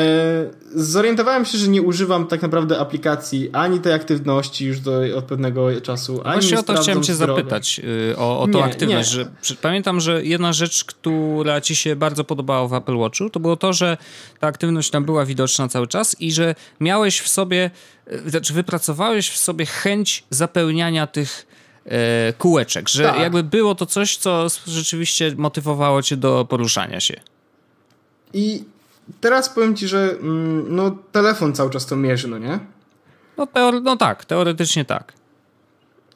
[0.75, 5.81] zorientowałem się, że nie używam tak naprawdę aplikacji ani tej aktywności już do, od pewnego
[5.81, 7.37] czasu, ani Właśnie nie o to chciałem cię zdrowia.
[7.37, 7.81] zapytać,
[8.13, 9.17] y, o, o tą Nie, aktywność.
[9.17, 9.27] nie.
[9.43, 13.57] Że, pamiętam, że jedna rzecz, która ci się bardzo podobała w Apple Watchu, to było
[13.57, 13.97] to, że
[14.41, 17.71] ta aktywność tam była widoczna cały czas i że miałeś w sobie,
[18.13, 21.47] y, znaczy wypracowałeś w sobie chęć zapełniania tych
[22.39, 23.21] kółeczek, że Tak.
[23.21, 27.21] jakby było to coś, co rzeczywiście motywowało cię do poruszania się.
[28.33, 28.65] I
[29.21, 32.59] teraz powiem ci, że mm, no, telefon cały czas to mierzy, no nie?
[33.37, 35.13] No, teore- no tak, teoretycznie tak.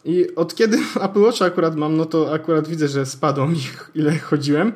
[0.04, 3.60] I od kiedy Apple Watch akurat mam, no to akurat widzę, że spadło mi
[3.94, 4.72] ile chodziłem.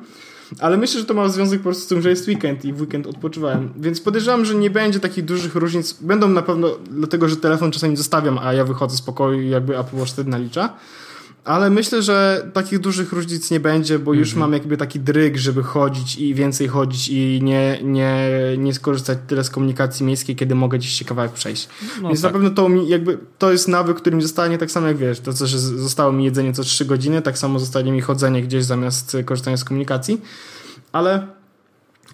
[0.61, 2.81] Ale myślę, że to ma związek po prostu z tym, że jest weekend i w
[2.81, 3.73] weekend odpoczywałem.
[3.77, 5.93] Więc podejrzewam, że nie będzie takich dużych różnic.
[5.93, 9.79] Będą na pewno dlatego, że telefon czasami zostawiam, a ja wychodzę z pokoju i jakby
[9.79, 10.73] Apple Watch wtedy nalicza.
[11.45, 15.63] Ale myślę, że takich dużych różnic nie będzie, bo już mam jakby taki dryg, żeby
[15.63, 20.79] chodzić i więcej chodzić i nie, nie, nie skorzystać tyle z komunikacji miejskiej, kiedy mogę
[20.79, 21.69] gdzieś się kawałek przejść.
[22.03, 22.33] No Więc tak.
[22.33, 25.21] na pewno to mi jakby, to jest nawyk, który mi zostanie tak samo jak wiesz,
[25.21, 28.65] to co, że zostało mi jedzenie co 3 godziny, tak samo zostanie mi chodzenie gdzieś
[28.65, 30.21] zamiast korzystania z komunikacji.
[30.93, 31.27] Ale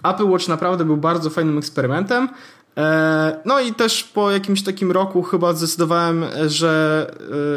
[0.02, 2.28] Apple Watch naprawdę był bardzo fajnym eksperymentem.
[2.76, 7.06] E, no i też po jakimś takim roku chyba zdecydowałem, że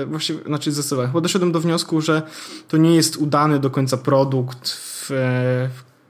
[0.04, 2.22] e, właściwie, znaczy zdecydowałem, chyba doszedłem do wniosku, że
[2.68, 5.10] to nie jest udany do końca produkt w,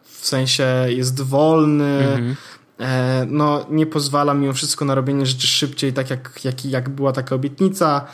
[0.04, 2.36] w sensie jest wolny, mhm.
[2.80, 7.12] E, no nie pozwala mimo wszystko na robienie rzeczy szybciej, tak jak, jak, jak była
[7.12, 8.08] taka obietnica.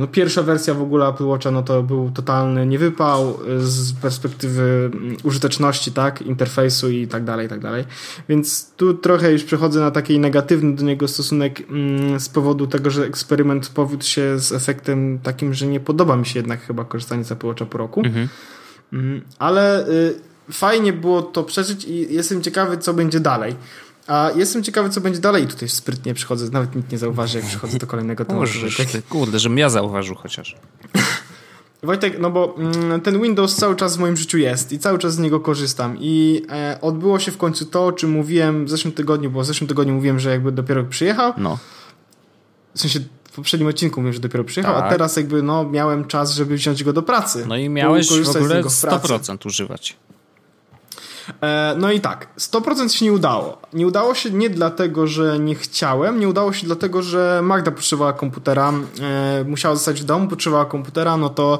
[0.00, 5.16] No, pierwsza wersja w ogóle Apple Watcha no to był totalny niewypał z perspektywy mm,
[5.22, 7.84] użyteczności, tak, interfejsu i tak dalej, i tak dalej.
[8.28, 12.90] Więc tu trochę już przechodzę na taki negatywny do niego stosunek mm, z powodu tego,
[12.90, 17.24] że eksperyment powiódł się z efektem takim, że nie podoba mi się jednak chyba korzystanie
[17.24, 18.02] z Apple Watcha po roku.
[18.04, 18.28] Mhm.
[18.92, 20.14] Mm, ale y,
[20.52, 23.56] fajnie było to przeżyć i jestem ciekawy, co będzie dalej.
[24.06, 25.44] A jestem ciekawy, co będzie dalej.
[25.44, 28.40] I tutaj sprytnie przychodzę, nawet nikt nie zauważy, jak przychodzę do kolejnego tematu.
[28.62, 30.56] Może, ty, kurde, żebym ja zauważył chociaż.
[31.82, 35.14] Wojtek, no bo mm, ten Windows cały czas w moim życiu jest i cały czas
[35.14, 38.92] z niego korzystam i e, odbyło się w końcu to, o czym mówiłem w zeszłym
[38.92, 41.32] tygodniu, bo w zeszłym tygodniu mówiłem, że jakby dopiero przyjechał.
[41.36, 41.58] No.
[42.74, 44.84] W sensie w poprzednim odcinku mówiłem, że dopiero przyjechał, tak.
[44.84, 47.44] a teraz jakby no miałem czas, żeby wziąć go do pracy.
[47.48, 49.96] No i miałeś w ogóle 100% używać.
[51.40, 53.58] E, no i tak, 100% się nie udało.
[53.72, 58.12] Nie udało się nie dlatego, że nie chciałem, nie udało się dlatego, że Magda potrzebowała
[58.12, 61.58] komputera, e, musiała zostać w domu, potrzebowała komputera, no to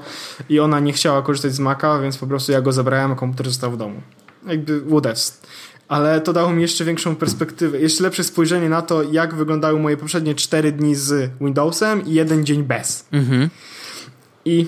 [0.49, 3.47] i ona nie chciała korzystać z Maca, więc po prostu ja go zabrałem, a komputer
[3.47, 4.01] został w domu.
[4.47, 5.41] Jakby whatevs.
[5.89, 9.97] Ale to dało mi jeszcze większą perspektywę, jeszcze lepsze spojrzenie na to, jak wyglądały moje
[9.97, 13.07] poprzednie 4 dni z Windowsem i jeden dzień bez.
[13.13, 13.51] Mhm.
[14.45, 14.67] I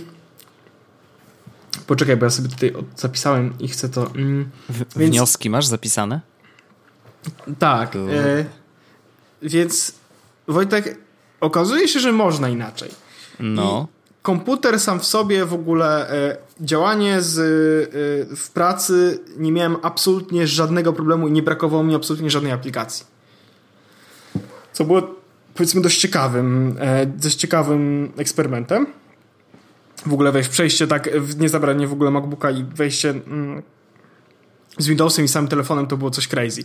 [1.86, 4.06] Poczekaj, bo ja sobie tutaj zapisałem i chcę to.
[4.06, 5.10] Mm, w, więc...
[5.10, 6.20] Wnioski masz zapisane?
[7.58, 7.96] Tak.
[7.96, 8.44] E,
[9.42, 9.94] więc
[10.48, 10.98] Wojtek,
[11.40, 12.90] okazuje się, że można inaczej.
[13.40, 13.88] No.
[13.90, 19.76] I komputer sam w sobie w ogóle e, działanie z, e, w pracy nie miałem
[19.82, 23.06] absolutnie żadnego problemu i nie brakowało mi absolutnie żadnej aplikacji.
[24.72, 25.02] Co było
[25.54, 28.86] powiedzmy dość ciekawym, e, dość ciekawym eksperymentem
[30.06, 33.62] w ogóle wejść, przejście tak, nie zabranie w ogóle MacBooka i wejście mm,
[34.78, 36.62] z Windowsem i samym telefonem to było coś crazy.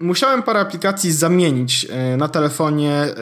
[0.00, 3.12] Musiałem parę aplikacji zamienić e, na telefonie, e,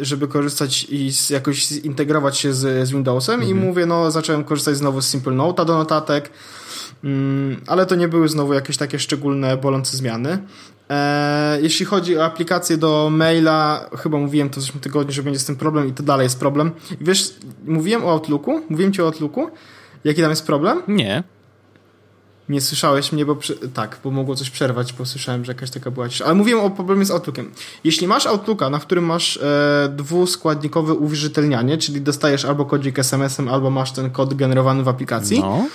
[0.00, 3.50] żeby korzystać i jakoś zintegrować się z, z Windowsem mhm.
[3.50, 6.32] i mówię, no zacząłem korzystać znowu z Simple Note'a do notatek, mm,
[7.66, 10.38] ale to nie były znowu jakieś takie szczególne, bolące zmiany.
[10.90, 15.38] E, jeśli chodzi o aplikację do maila, chyba mówiłem to w zeszłym tygodniu, że będzie
[15.38, 16.70] z tym problem i to dalej jest problem.
[17.00, 17.34] Wiesz,
[17.66, 19.50] mówiłem o Outlooku, mówiłem ci o Outlooku,
[20.04, 20.82] jaki tam jest problem?
[20.88, 21.22] Nie.
[22.48, 23.54] Nie słyszałeś mnie, bo przy...
[23.68, 26.24] tak, bo mogło coś przerwać, bo słyszałem, że jakaś taka była cisza.
[26.24, 27.50] Ale mówiłem o problemie z Outlookiem.
[27.84, 33.70] Jeśli masz Outlooka, na którym masz e, dwuskładnikowe uwierzytelnianie, czyli dostajesz albo kodzik SMS-em, albo
[33.70, 35.66] masz ten kod generowany w aplikacji, no.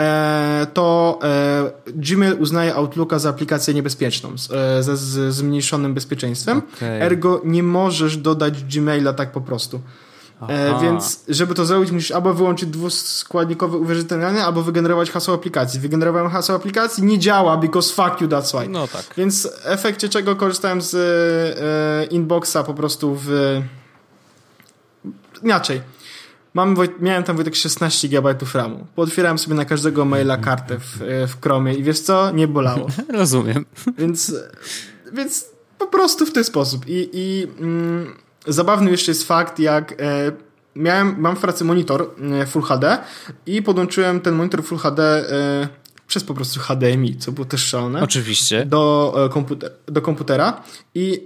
[0.00, 6.62] E, to e, Gmail uznaje Outlooka za aplikację niebezpieczną, e, ze zmniejszonym bezpieczeństwem.
[6.76, 6.88] Okay.
[6.88, 9.80] Ergo nie możesz dodać Gmaila tak po prostu.
[10.40, 10.78] Aha.
[10.82, 15.80] Więc żeby to zrobić, musisz albo wyłączyć dwuskładnikowe uwierzytelnianie, albo wygenerować hasło aplikacji.
[15.80, 18.68] Wygenerowałem hasło aplikacji, nie działa, because fuck you, that's why.
[18.68, 19.04] No tak.
[19.16, 23.60] Więc w efekcie czego korzystałem z e, inboxa po prostu w...
[25.42, 25.80] Inaczej
[26.54, 28.86] Mam, miałem tam Wojtek 16 GB RAMu.
[28.94, 32.30] Pootwierałem sobie na każdego maila kartę w, w Chromie i wiesz co?
[32.30, 32.86] Nie bolało.
[33.08, 33.64] Rozumiem.
[33.98, 34.34] Więc,
[35.12, 35.46] więc
[35.78, 36.88] po prostu w ten sposób.
[36.88, 38.14] I, i mm,
[38.46, 39.96] zabawny jeszcze jest fakt, jak e,
[40.76, 42.10] miałem, mam w pracy monitor
[42.40, 42.98] e, Full HD
[43.46, 45.68] i podłączyłem ten monitor Full HD e,
[46.06, 48.02] przez po prostu HDMI, co było też szalone.
[48.02, 48.66] Oczywiście.
[48.66, 50.62] Do, e, komputer, do komputera
[50.94, 51.22] i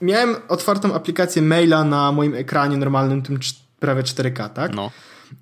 [0.00, 3.38] miałem otwartą aplikację maila na moim ekranie normalnym, tym
[3.80, 4.74] prawie 4K, tak?
[4.74, 4.90] No.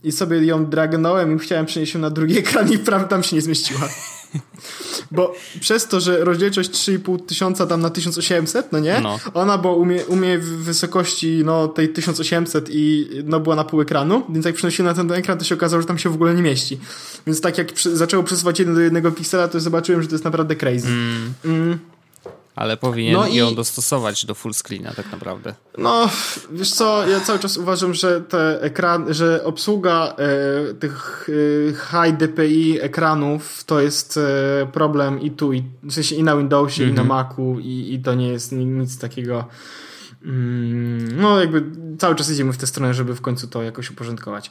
[0.04, 3.36] I sobie ją dragnąłem i chciałem przenieść ją na drugi ekran i prawie tam się
[3.36, 3.88] nie zmieściła.
[5.10, 9.00] Bo przez to, że rozdzielczość 3,5 tysiąca tam na 1800, no nie?
[9.00, 9.18] No.
[9.34, 14.22] Ona była umie, umie w wysokości no, tej 1800 i no, była na pół ekranu,
[14.28, 16.42] więc jak przenosiłem na ten ekran, to się okazało, że tam się w ogóle nie
[16.42, 16.78] mieści.
[17.26, 20.24] Więc tak jak przy, zaczęło przesuwać jeden do jednego piksela, to zobaczyłem, że to jest
[20.24, 20.88] naprawdę crazy.
[20.88, 21.32] Mm.
[21.44, 21.78] Mm.
[22.56, 23.54] Ale powinien no ją i...
[23.54, 25.54] dostosować do full screena tak naprawdę.
[25.78, 26.10] No,
[26.52, 32.16] wiesz co, ja cały czas uważam, że te ekran, że obsługa e, tych e, high
[32.16, 36.90] DPI ekranów to jest e, problem i tu, i, w sensie i na Windowsie, mm
[36.90, 36.94] -hmm.
[36.94, 37.28] i na mhm.
[37.28, 39.44] Macu i, i to nie jest nic takiego
[40.24, 41.64] mm, no jakby
[41.98, 44.50] cały czas idziemy w tę stronę, żeby w końcu to jakoś uporządkować.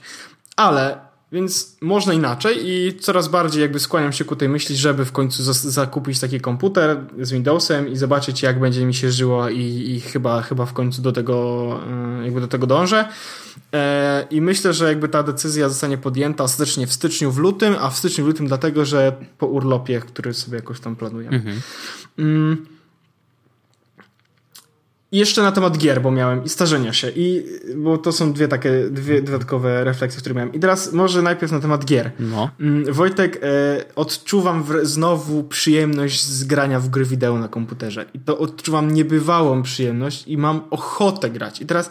[0.55, 0.97] Ale
[1.35, 5.53] Więc można inaczej i coraz bardziej jakby skłaniam się ku tej myśli, żeby w końcu
[5.53, 10.41] zakupić taki komputer z Windowsem i zobaczyć jak będzie mi się żyło i, i chyba,
[10.41, 11.79] chyba w końcu do tego
[12.21, 13.07] e, jakby do tego dążę.
[13.73, 17.89] E, I myślę, że jakby ta decyzja zostanie podjęta ostatecznie w styczniu, w lutym, a
[17.89, 21.29] w styczniu, w lutym dlatego, że po urlopie, który sobie jakoś tam planuję.
[21.29, 21.61] Mhm.
[25.15, 28.71] Jeszcze na temat gier, bo miałem i starzenia się, i bo to są dwie takie,
[28.91, 30.53] dwie dodatkowe refleksje, które miałem.
[30.53, 32.11] I teraz może najpierw na temat gier.
[32.19, 32.49] No.
[32.59, 38.05] Mm, Wojtek, e, odczuwam w, znowu przyjemność z grania w gry wideo na komputerze.
[38.13, 41.61] I to odczuwam niebywałą przyjemność i mam ochotę grać.
[41.61, 41.89] I teraz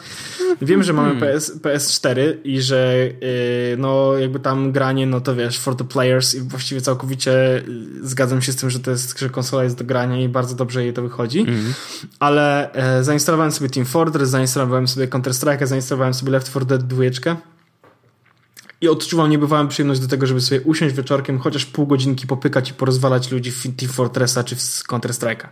[0.62, 1.32] wiem, że mamy hmm.
[1.32, 2.94] PS, PS4 i że
[3.72, 7.62] e, no jakby tam granie, no to wiesz, for the players i właściwie całkowicie e,
[8.02, 10.84] zgadzam się z tym, że to jest, że konsola jest do grania i bardzo dobrze
[10.84, 11.40] jej to wychodzi.
[11.40, 11.74] Mm.
[12.18, 17.04] Ale e, zainstalowałem sobie Team Fortress, zainstalowałem sobie Counter-Strike, zainstalowałem sobie Left 4 Dead 2
[18.80, 22.74] i odczuwam niebywałą przyjemność do tego, żeby sobie usiąść wieczorkiem, chociaż pół godzinki popykać i
[22.74, 25.48] porozwalać ludzi w Team Fortressa czy w Counter-Strike'a.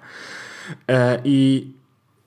[0.88, 1.70] E, I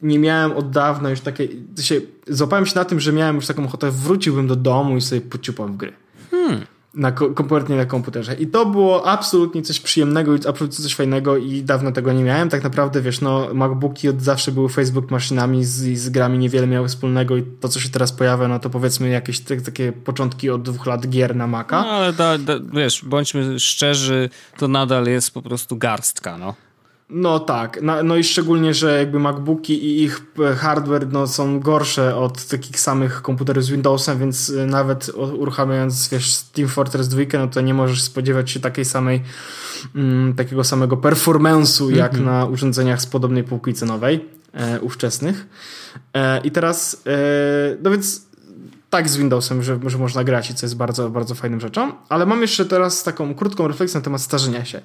[0.02, 1.64] nie miałem od dawna już takiej...
[1.82, 5.22] Się, złapałem się na tym, że miałem już taką ochotę, wróciłbym do domu i sobie
[5.22, 5.94] pociupam w gry.
[6.32, 8.34] Hmm na, kompletnie na komputerze.
[8.34, 12.50] I to było absolutnie coś przyjemnego i absolutnie coś fajnego i dawno tego nie miałem.
[12.50, 16.88] Tak naprawdę, wiesz, no, MacBooki od zawsze były Facebook maszynami z, z grami niewiele miały
[16.88, 20.62] wspólnego i to, co się teraz pojawia, no to powiedzmy jakieś te, takie początki od
[20.62, 21.82] dwóch lat gier na Maca.
[21.82, 26.65] No, ale da, da, wiesz, bądźmy szczerzy, to nadal jest po prostu garstka, no.
[27.10, 31.60] No tak, no, no, i szczególnie, że jakby MacBooki i ich e, hardware no, są
[31.60, 37.24] gorsze od takich samych komputerów z Windowsem, więc e, nawet uruchamiając wiesz, Team Fortress 2,
[37.34, 39.22] no to nie możesz spodziewać się takiej samej
[39.96, 42.26] mm, takiego samego performance'u jak mm -hmm.
[42.26, 45.48] na urządzeniach z podobnej półki cenowej e, ówczesnych.
[46.14, 48.26] E, I teraz, e, no więc
[48.90, 52.26] tak z Windowsem, że, że można grać i co jest bardzo, bardzo fajną rzeczą, ale
[52.26, 54.82] mam jeszcze teraz taką krótką refleksję na temat starzenia się.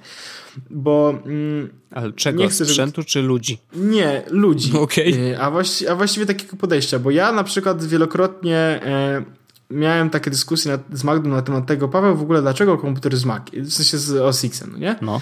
[0.70, 1.14] Bo.
[1.26, 2.38] Mm, Ale czego?
[2.38, 3.10] Nie chcę, sprzętu żeby...
[3.10, 3.58] czy ludzi?
[3.74, 4.72] Nie, ludzi.
[4.80, 5.40] Okay.
[5.40, 9.24] A, właści a właściwie takiego podejścia, bo ja na przykład wielokrotnie e,
[9.70, 13.42] miałem takie dyskusje z Magdą na temat tego, Paweł, w ogóle dlaczego komputer z Mac?
[13.52, 14.96] W sensie z OS X-em, no nie?
[15.02, 15.20] No.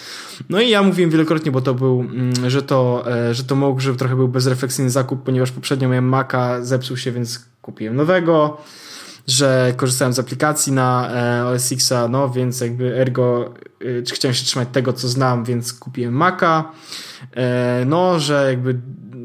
[0.48, 3.80] No i ja mówiłem wielokrotnie, bo to był, mm, że to, e, że to mógł,
[3.80, 8.56] że trochę był bezrefleksyjny zakup, ponieważ poprzednio miałem Maca, zepsuł się, więc kupiłem nowego
[9.28, 14.44] że korzystałem z aplikacji na e, OS Xa, no więc jakby ergo e, chciałem się
[14.44, 16.72] trzymać tego, co znam, więc kupiłem Maca.
[17.36, 18.80] E, no, że jakby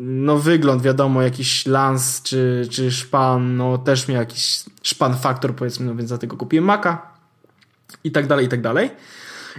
[0.06, 5.86] no wygląd, wiadomo, jakiś lans czy, czy szpan, no też miał jakiś szpan faktor, powiedzmy,
[5.86, 7.02] no więc dlatego kupiłem Maca
[8.04, 8.90] i tak dalej, i tak dalej.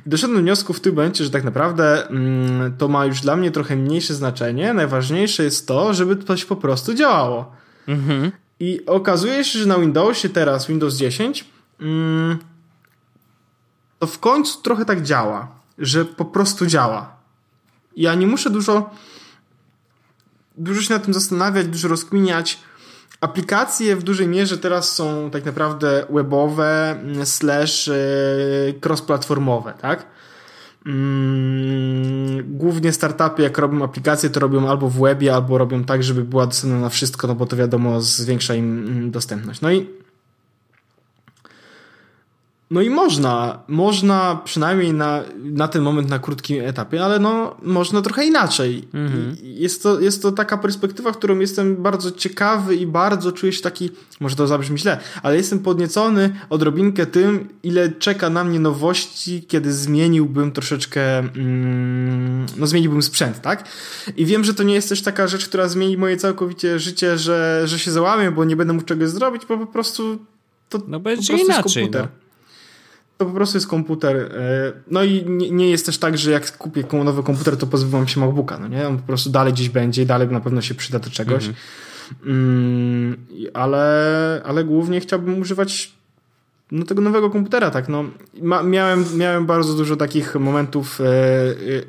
[0.06, 3.36] I doszedłem do wniosku w tym momencie, że tak naprawdę mm, to ma już dla
[3.36, 4.74] mnie trochę mniejsze znaczenie.
[4.74, 7.52] Najważniejsze jest to, żeby coś po prostu działało.
[7.88, 8.32] Mhm.
[8.60, 11.44] I okazuje się, że na Windowsie teraz, Windows 10,
[11.80, 12.38] mm,
[13.98, 17.16] to w końcu trochę tak działa, że po prostu działa.
[17.96, 18.90] Ja nie muszę dużo,
[20.56, 22.58] dużo się nad tym zastanawiać, dużo rozkminiać.
[23.20, 27.94] Aplikacje w dużej mierze teraz są tak naprawdę webowe slash e,
[28.80, 30.06] cross-platformowe, tak?
[30.86, 36.24] Mm, głównie startupy, jak robią aplikacje, to robią albo w webie, albo robią tak, żeby
[36.24, 39.60] była dostępna na wszystko, no bo to wiadomo, zwiększa im mm, dostępność.
[39.60, 39.86] No i
[42.70, 48.02] no i można, można przynajmniej na, na ten moment na krótkim etapie, ale no można
[48.02, 48.88] trochę inaczej.
[48.94, 49.36] Mhm.
[49.42, 53.90] Jest, to, jest to taka perspektywa, którą jestem bardzo ciekawy i bardzo czuję się taki,
[54.20, 59.72] może to zabrzmi źle, ale jestem podniecony odrobinkę tym, ile czeka na mnie nowości, kiedy
[59.72, 63.64] zmieniłbym troszeczkę, mm, no zmieniłbym sprzęt, tak?
[64.16, 67.62] I wiem, że to nie jest też taka rzecz, która zmieni moje całkowicie życie, że,
[67.64, 70.18] że się załamię, bo nie będę mógł czegoś zrobić, bo po prostu
[70.68, 72.02] to no będzie po prostu inaczej, jest komputer.
[72.02, 72.23] No
[73.16, 74.16] to po prostu jest komputer.
[74.16, 78.08] E, no i nie, nie, jest też tak, że jak kupię nowy komputer, to pozbywam
[78.08, 78.88] się MacBooka, no nie?
[78.88, 81.46] On po prostu dalej gdzieś będzie i dalej na pewno się przyda do czegoś.
[81.46, 81.56] Mhm.
[82.26, 83.16] Mm,
[83.54, 85.92] ale, ale głównie chciałbym używać
[86.72, 88.04] no, tego nowego komputera, tak, no.
[88.42, 91.04] Ma, miałem, miałem bardzo dużo takich momentów, e,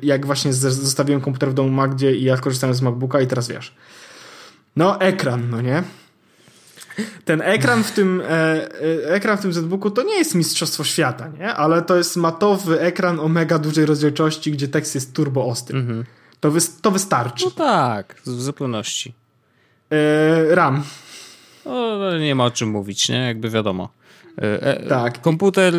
[0.02, 3.74] jak właśnie zostawiłem komputer w domu Magdzie i ja korzystałem z MacBooka i teraz wiesz.
[4.76, 5.82] No, ekran, no nie?
[7.24, 11.28] Ten ekran w tym, e, e, ekran w tym ZBooku to nie jest mistrzostwo świata,
[11.28, 11.54] nie?
[11.54, 15.78] Ale to jest matowy ekran o mega dużej rozdzielczości, gdzie tekst jest turbo ostry.
[15.78, 16.04] Mhm.
[16.40, 17.44] To, wy, to wystarczy.
[17.44, 19.14] No tak, w zupełności.
[19.90, 20.82] E, RAM.
[21.64, 23.18] No, nie ma o czym mówić, nie?
[23.18, 23.88] Jakby wiadomo.
[24.38, 25.20] E, e tak.
[25.20, 25.74] Komputer,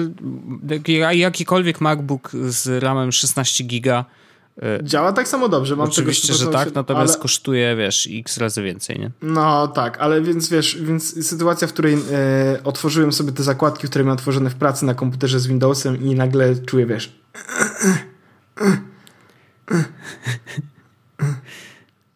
[1.11, 4.05] jakikolwiek MacBook z RAMem 16 giga
[4.83, 5.75] Działa tak samo dobrze.
[5.75, 7.21] Mam Oczywiście, tego, że tak, natomiast ale...
[7.21, 9.11] kosztuje, wiesz, x razy więcej, nie?
[9.21, 11.97] No tak, ale więc wiesz, więc sytuacja, w której e,
[12.63, 16.55] otworzyłem sobie te zakładki, które miałem otworzone w pracy na komputerze z Windowsem i nagle
[16.55, 17.19] czuję, wiesz...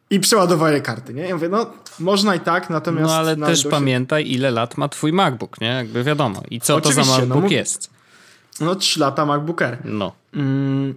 [0.10, 1.28] I przeładowanie karty, nie?
[1.28, 3.08] Ja mówię, no można i tak, natomiast...
[3.08, 5.68] No ale też pamiętaj, ile lat ma twój MacBook, nie?
[5.68, 6.44] Jakby wiadomo.
[6.50, 7.90] I co Oczywiście, to za MacBook no, jest?
[8.60, 9.78] No 3 lata MacBook Air.
[9.86, 10.12] No.
[10.34, 10.96] Mm,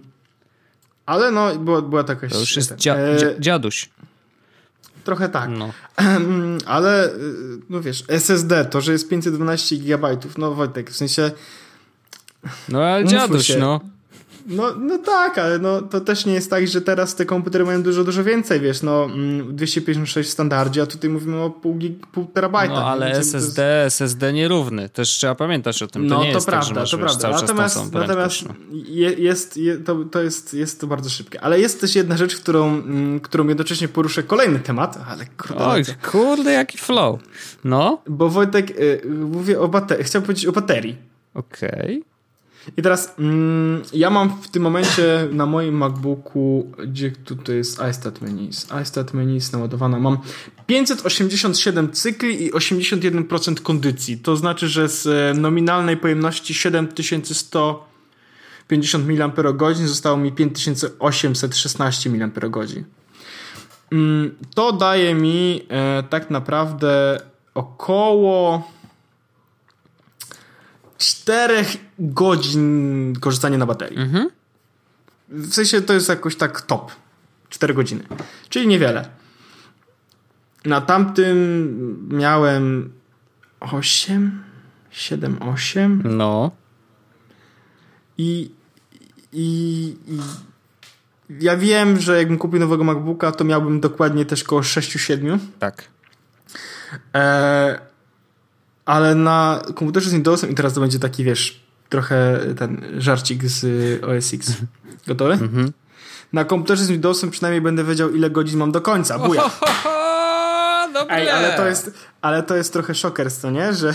[1.05, 2.27] ale no, była, była taka...
[2.27, 3.17] To już jest dzia e...
[3.39, 3.89] dziaduś.
[5.03, 5.49] Trochę tak.
[5.49, 5.71] No.
[6.75, 7.11] Ale, y,
[7.69, 11.31] no wiesz, SSD, to, że jest 512 GB, no Wojtek, w sensie...
[12.69, 13.57] No ale dziaduś, się.
[13.57, 13.81] no.
[14.45, 17.83] No, no tak, ale no, to też nie jest tak, że teraz te komputery mają
[17.83, 19.07] dużo, dużo więcej, wiesz, no
[19.49, 22.73] 256 mm, w standardzie, a tutaj mówimy o pół, gig, pół terabajta.
[22.73, 23.95] No ale SSD, jest...
[23.95, 26.97] SSD nierówny, też trzeba pamiętać o tym, to no, nie to jest prawda, tak, że
[26.97, 27.41] masz, to wiesz, prawda.
[27.41, 28.53] natomiast, natomiast no.
[29.17, 31.41] jest, to, to, jest, jest to bardzo szybkie.
[31.41, 35.65] Ale jest też jedna rzecz, którą, mm, którą jednocześnie poruszę kolejny temat, ale kurde.
[35.65, 37.19] Oj, kurde, jaki flow.
[37.63, 38.01] No.
[38.07, 40.95] Bo Wojtek, y, mówię o baterii, chciałbym powiedzieć o baterii.
[41.33, 41.69] Okej.
[41.69, 42.14] Okay.
[42.77, 48.21] I teraz mm, ja mam w tym momencie na moim MacBooku, gdzie tutaj jest iStat
[48.21, 50.17] Menus, iStat Menus naładowana, mam
[50.67, 54.17] 587 cykli i 81% kondycji.
[54.17, 62.29] To znaczy, że z e, nominalnej pojemności 7150 mAh zostało mi 5816 mAh.
[63.91, 67.21] Mm, to daje mi e, tak naprawdę
[67.53, 68.63] około
[70.97, 71.65] 4
[71.99, 73.99] godzin korzystania na baterii.
[73.99, 74.29] Mhm.
[75.29, 76.91] W sensie to jest jakoś tak top.
[77.49, 78.03] 4 godziny.
[78.49, 79.09] Czyli niewiele.
[80.65, 82.93] Na tamtym miałem
[83.59, 84.43] 8,
[84.91, 86.01] 7, 8.
[86.05, 86.51] No.
[88.17, 88.51] I,
[89.33, 90.19] i, i
[91.39, 95.39] ja wiem, że jakbym kupił nowego MacBooka, to miałbym dokładnie też koło 6-7.
[95.59, 95.83] Tak.
[97.15, 97.79] E,
[98.85, 103.65] ale na komputerze z Windowsem i teraz to będzie taki, wiesz, trochę ten żarcik z
[104.03, 104.51] OS X.
[105.07, 105.33] Gotowy?
[105.33, 105.71] Mhm.
[106.33, 109.19] Na komputerze z Windowsem przynajmniej będę wiedział, ile godzin mam do końca.
[109.19, 109.43] Buja.
[111.09, 113.73] Ej, ale to jest, ale to jest trochę szokers, to nie?
[113.73, 113.93] Że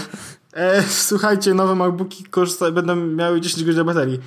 [0.53, 4.20] e, słuchajcie, nowe MacBooki korzysta, będą miały 10 godzin baterii.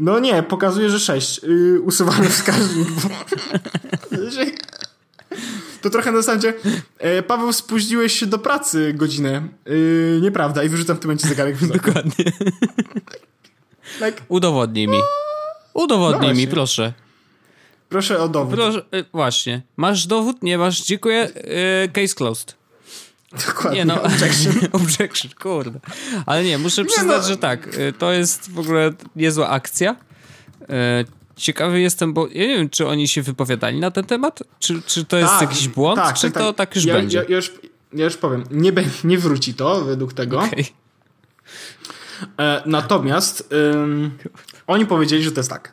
[0.00, 1.42] No nie, pokazuje, że 6.
[1.42, 2.88] Yy, usuwamy wskaźnik.
[5.84, 6.54] To trochę na zasadzie,
[6.98, 9.48] e, Paweł, spóźniłeś się do pracy godzinę.
[9.66, 10.64] E, nieprawda.
[10.64, 12.24] I wyrzucam w tym momencie zegarek Dokładnie.
[14.00, 14.98] like, Udowodnij mi.
[15.74, 16.92] Udowodnij no mi, proszę.
[17.88, 18.54] Proszę o dowód.
[18.54, 19.62] Proszę, e, właśnie.
[19.76, 20.42] Masz dowód?
[20.42, 20.82] Nie masz?
[20.82, 21.30] Dziękuję.
[21.92, 22.56] Case closed.
[23.46, 23.78] Dokładnie.
[23.78, 24.52] Nie no, objection.
[24.82, 25.80] objection, kurde.
[26.26, 27.28] Ale nie, muszę przyznać, no.
[27.28, 27.68] że tak.
[27.98, 29.96] To jest w ogóle niezła akcja.
[31.36, 35.04] Ciekawy jestem, bo ja nie wiem, czy oni się wypowiadali na ten temat, czy, czy
[35.04, 37.18] to jest tak, jakiś błąd, tak, czy tak, to tak, tak już ja, będzie?
[37.18, 37.52] Ja, ja, już,
[37.92, 38.72] ja już powiem, nie,
[39.04, 40.38] nie wróci to według tego.
[40.38, 40.64] Okay.
[42.38, 44.18] E, natomiast ym,
[44.66, 45.72] oni powiedzieli, że to jest tak.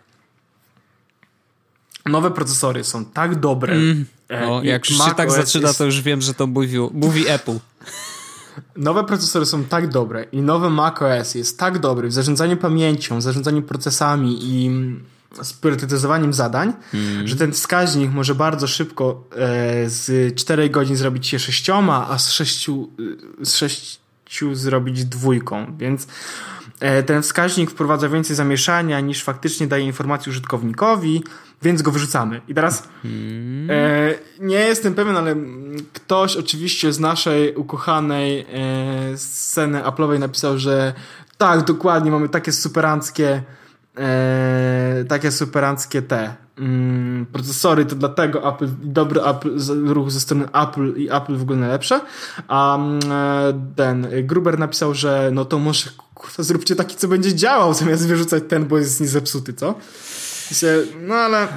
[2.06, 3.74] Nowe procesory są tak dobre.
[3.74, 4.06] Mm.
[4.30, 5.78] No, jak już się tak zaczyna, jest...
[5.78, 7.60] to już wiem, że to mówi, mówi Apple.
[8.76, 13.22] Nowe procesory są tak dobre i nowy macOS jest tak dobry w zarządzaniu pamięcią, w
[13.22, 14.72] zarządzaniu procesami i
[15.62, 17.28] priorytetyzowaniem zadań, mm.
[17.28, 22.32] że ten wskaźnik może bardzo szybko e, z 4 godzin zrobić się 6, a z
[22.32, 22.74] 6, e,
[23.46, 24.02] z 6
[24.54, 26.08] zrobić dwójką, więc
[26.80, 31.24] e, ten wskaźnik wprowadza więcej zamieszania niż faktycznie daje informacji użytkownikowi,
[31.62, 32.42] więc go wyrzucamy.
[32.48, 33.70] I teraz mm.
[33.72, 35.36] e, nie jestem pewien, ale
[35.94, 40.94] ktoś oczywiście z naszej ukochanej e, sceny Apple'owej napisał, że
[41.38, 43.44] tak, dokładnie, mamy takie superanckie
[43.98, 50.94] e, takie superanckie te mm, procesory, to dlatego Apple, dobry Apple, ruch ze strony Apple
[50.98, 52.02] i Apple w ogóle najlepsze,
[52.48, 57.36] a mm, e, ten Gruber napisał, że no to może kurwa, zróbcie taki, co będzie
[57.36, 59.76] działał, zamiast wyrzucać ten, bo jest niezepsuty, co?
[61.08, 61.48] No ale...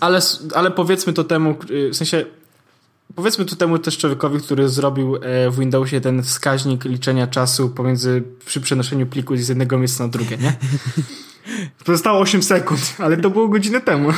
[0.00, 0.20] Ale,
[0.54, 1.56] ale powiedzmy to temu,
[1.92, 2.24] w sensie
[3.14, 8.22] Powiedzmy tu temu też człowiekowi, który zrobił e, w Windowsie ten wskaźnik liczenia czasu pomiędzy
[8.46, 10.56] przy przenoszeniu pliku z jednego miejsca na drugie, nie?
[11.84, 14.12] Pozostało 8 sekund, ale to było godzinę temu.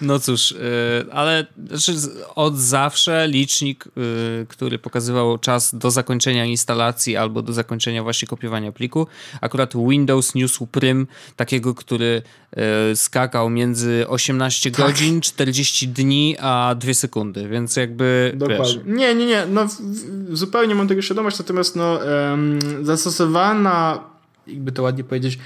[0.00, 1.92] No cóż, yy, ale znaczy
[2.34, 8.72] od zawsze licznik, yy, który pokazywał czas do zakończenia instalacji albo do zakończenia właśnie kopiowania
[8.72, 9.06] pliku,
[9.40, 12.22] akurat Windows niósł prym takiego, który
[12.56, 12.62] yy,
[12.96, 14.86] skakał między 18 tak.
[14.86, 18.64] godzin, 40 dni, a 2 sekundy, więc jakby Dokładnie.
[18.64, 18.78] Wiesz.
[18.86, 19.66] Nie, nie, nie, no
[20.32, 21.98] zupełnie mam tego świadomość, natomiast no
[22.82, 24.04] zastosowana
[24.48, 25.38] jakby to ładnie powiedzieć,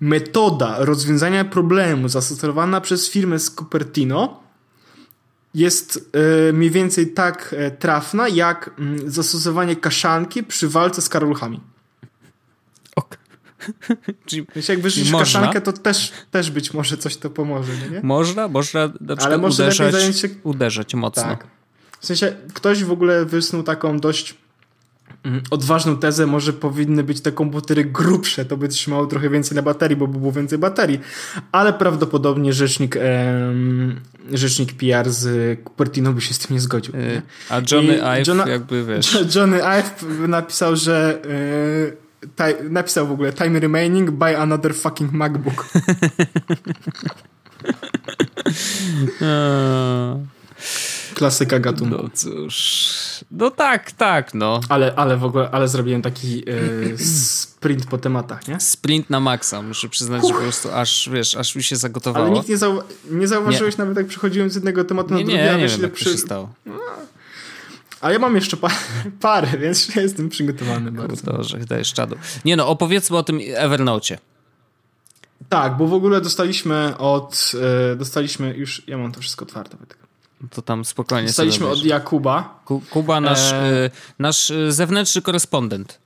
[0.00, 4.44] metoda rozwiązania problemu zastosowana przez firmę z Cupertino
[5.54, 6.10] jest
[6.48, 11.60] e, mniej więcej tak e, trafna, jak mm, zastosowanie kaszanki przy walce z karoluchami.
[12.96, 13.18] Ok.
[14.26, 15.40] Czyli Więc jak wyrzucisz Można?
[15.40, 18.00] kaszankę, to też, też być może coś to pomoże, no nie?
[18.02, 21.22] można, można na przykład Ale może lepiej uderzać, się- uderzać mocno.
[21.22, 21.46] Tak.
[22.00, 24.34] W sensie, ktoś w ogóle wysnuł taką dość
[25.50, 29.96] odważną tezę, może powinny być te komputery grubsze, to by trzymało trochę więcej na baterii,
[29.96, 31.00] bo by było więcej baterii,
[31.52, 34.00] ale prawdopodobnie rzecznik, em,
[34.32, 36.94] rzecznik PR z Cupertino by się z tym nie zgodził.
[36.94, 37.22] Y, nie?
[37.48, 39.18] A Johnny Ive jakby wiesz...
[39.34, 45.66] Johnny Ive napisał, że e, ti- napisał w ogóle time remaining, buy another fucking MacBook.
[51.14, 52.02] Klasyka gatunku.
[52.02, 52.94] No cóż...
[53.30, 54.60] No tak, tak, no.
[54.68, 56.44] Ale, ale w ogóle, ale zrobiłem taki
[56.94, 58.60] e, sprint po tematach, nie?
[58.60, 62.28] Sprint na maksa, muszę przyznać, że po prostu aż, wiesz, aż mi się Ale zagotowało.
[62.34, 65.50] nikt nie, zau- nie zauważyłeś nawet jak przechodziłem z jednego tematu na Nie, drugi, nie,
[65.50, 66.18] a nie wiesz ile przy...
[66.18, 66.48] stało.
[68.00, 68.70] A ja mam jeszcze pa-
[69.20, 71.32] parę, więc ja jestem przygotowany bardzo.
[71.32, 72.16] Dobrze, dajesz czadu.
[72.44, 74.18] Nie no, opowiedzmy o tym Evernote.
[75.48, 77.52] Tak, bo w ogóle dostaliśmy od...
[77.92, 78.82] E, dostaliśmy już...
[78.86, 79.76] Ja mam to wszystko otwarte.
[79.76, 79.98] Wojtek.
[80.50, 81.84] To tam spokojnie Dostaliśmy sobie od.
[81.84, 82.60] Jakuba.
[82.64, 83.86] Ku- Kuba, nasz, Eee.
[83.86, 85.98] y, nasz y, zewnętrzny korespondent.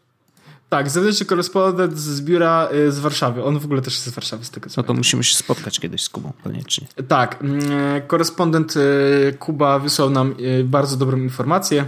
[0.69, 3.45] Tak, zewnętrzny korespondent z biura e, z Warszawy.
[3.45, 5.81] On w ogóle też jest z Warszawy, z tego co No to musimy się spotkać
[5.81, 6.87] kiedyś z Kubą, koniecznie.
[7.09, 7.61] Tak, mm,
[7.97, 11.85] e, korespondent e, Kuba wysłał nam e, bardzo dobrą informację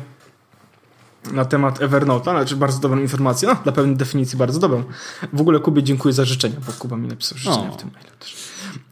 [1.33, 4.85] na temat Evernote'a, znaczy bardzo dobrą informację, no, dla pewnej definicji bardzo dobrą.
[5.33, 7.73] W ogóle Kubie dziękuję za życzenia, bo Kuba mi napisał życzenia O.
[7.73, 8.37] w tym mailu też.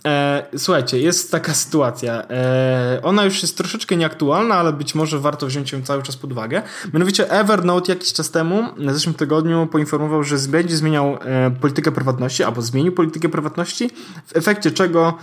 [0.07, 2.23] E, słuchajcie, jest taka sytuacja.
[2.31, 6.33] E, ona już jest troszeczkę nieaktualna, ale być może warto wziąć ją cały czas pod
[6.33, 6.63] uwagę.
[6.93, 12.45] Mianowicie Evernote jakiś czas temu, w zeszłym tygodniu, poinformował, że będzie zmieniał e, politykę prywatności,
[12.45, 13.91] albo zmienił politykę prywatności,
[14.27, 15.19] w efekcie czego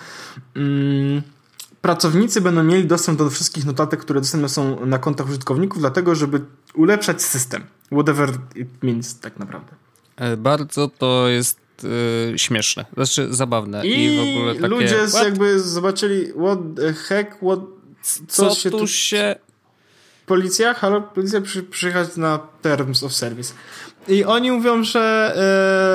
[0.56, 1.22] mm,
[1.82, 6.41] pracownicy będą mieli dostęp do wszystkich notatek, które dostępne są na kontach użytkowników, dlatego żeby
[6.74, 7.64] ulepszać system.
[7.91, 9.72] Whatever it means tak naprawdę.
[10.16, 14.67] E, Bardzo to jest y, śmieszne, znaczy zabawne i, I, w ogóle takie...
[14.67, 15.23] ludzie What?
[15.23, 17.59] jakby zobaczyli what the heck, what,
[18.28, 19.36] co, Co się tu się...
[20.26, 20.73] Policja?
[20.73, 21.01] Halo?
[21.01, 23.53] Policja przy, przyjechać na Terms of Service.
[24.07, 25.34] I oni mówią, że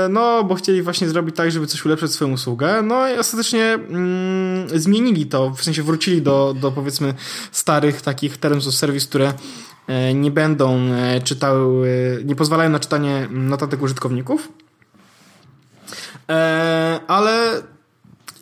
[0.06, 3.64] e, no, bo chcieli właśnie zrobić tak, żeby coś ulepszyć swoją usługę, no i ostatecznie
[3.64, 7.14] mm, zmienili to, w sensie wrócili do, do powiedzmy
[7.52, 9.32] starych takich Terms of Service, które
[9.86, 14.48] e, nie będą e, czytały, nie pozwalają na czytanie notatek użytkowników.
[16.30, 17.62] E, ale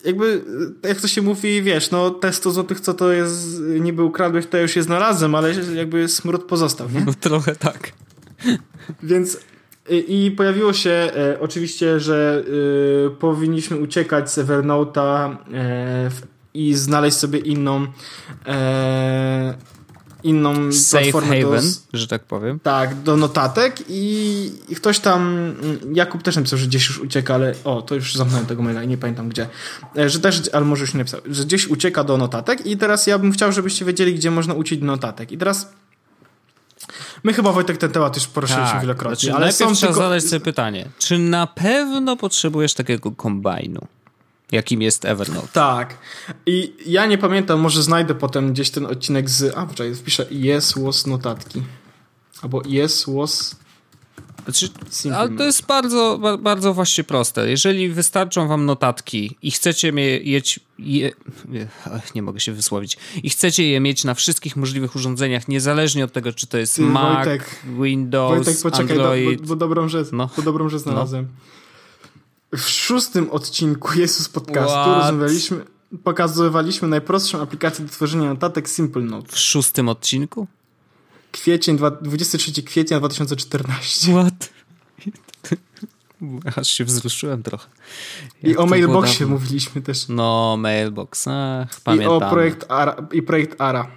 [0.05, 0.45] jakby,
[0.82, 4.57] jak to się mówi, wiesz, no te 100 zł, co to jest, niby ukradłeś, to
[4.57, 7.01] ja już je znalazłem, ale jakby smród pozostał, nie?
[7.01, 7.93] No trochę tak.
[9.03, 9.39] Więc
[9.89, 12.45] i, i pojawiło się e, oczywiście, że
[13.07, 15.36] e, powinniśmy uciekać z Evernote'a e,
[16.11, 16.22] w,
[16.55, 17.86] i znaleźć sobie inną
[18.47, 19.55] e,
[20.23, 22.61] inną Safe platformę do, haven, że tak powiem.
[22.61, 25.23] tak, do notatek i, i ktoś tam,
[25.62, 28.83] mm, Jakub też napisał, że gdzieś już ucieka, ale o, to już zamknąłem tego maila
[28.83, 29.49] i nie pamiętam gdzie,
[29.97, 33.07] E, że też, ale może już nie napisał, że gdzieś ucieka do notatek i teraz
[33.07, 35.33] ja bym chciał, żebyście wiedzieli, gdzie można uciec do notatek.
[35.33, 35.69] I teraz
[37.25, 40.09] my chyba Wojtek ten temat już poruszyliśmy wielokrotnie, znaczy, ale najpierw są trzeba tylko...
[40.09, 43.87] zadać sobie pytanie, czy na pewno potrzebujesz takiego kombajnu,
[44.53, 45.49] jakim jest Evernote?
[45.53, 45.99] Tak.
[46.47, 49.57] I ja nie pamiętam, może znajdę potem gdzieś ten odcinek z.
[49.57, 51.63] A, wczoraj wpiszę yes was notatki.
[52.43, 53.57] Albo yes was.
[54.45, 54.69] Znaczy,
[55.17, 57.51] ale to jest bardzo, ba- bardzo właśnie proste.
[57.51, 61.13] Jeżeli wystarczą wam notatki i chcecie mieć je,
[61.85, 66.13] ach, nie mogę się wysłowić, i chcecie je mieć na wszystkich możliwych urządzeniach, niezależnie od
[66.13, 69.41] tego, czy to jest Ty, Mac, Wojtek, Windows, Wojtek, poczekaj, Android.
[69.41, 70.31] Do, bo, bo, dobrą rzecz, No.
[70.37, 71.27] bo dobrą rzecz znalazłem.
[72.57, 75.03] W szóstym odcinku Jezus Podcastu What?
[75.03, 75.65] rozmawialiśmy,
[76.05, 79.29] pokazywaliśmy najprostszą aplikację do tworzenia notatek Simple Note.
[79.33, 80.47] W szóstym odcinku?
[81.33, 84.13] Kwiecień, dwa- 23 kwietnia 2014.
[84.13, 84.51] What?
[86.57, 87.67] Aż się wzruszyłem trochę.
[88.43, 90.09] I Jak o to było mailboxie mówiliśmy też.
[90.09, 92.13] No, mailbox, ach, I pamiętam.
[92.13, 92.97] o projekt Ara.
[93.13, 93.91] I projekt Ara.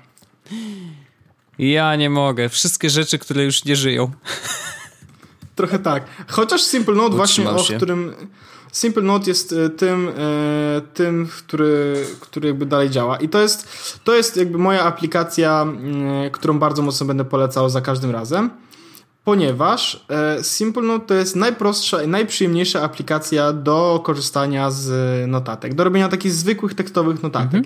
[1.59, 2.49] Ja nie mogę.
[2.49, 4.11] Wszystkie rzeczy, które już nie żyją.
[5.61, 6.03] Trochę tak.
[6.27, 8.13] Chociaż Simple Note właśnie, o którym...
[8.71, 13.17] Simple Note jest e, tym, e, tym który, który jakby dalej działa.
[13.17, 13.67] I to jest,
[14.03, 18.49] to jest jakby moja aplikacja, mm, którą bardzo mocno będę polecał za każdym razem.
[19.23, 24.89] Ponieważ e, Simple Note to jest najprostsza i najprzyjemniejsza aplikacja do korzystania z
[25.27, 25.73] notatek.
[25.73, 27.63] Do robienia takich zwykłych tekstowych notatek.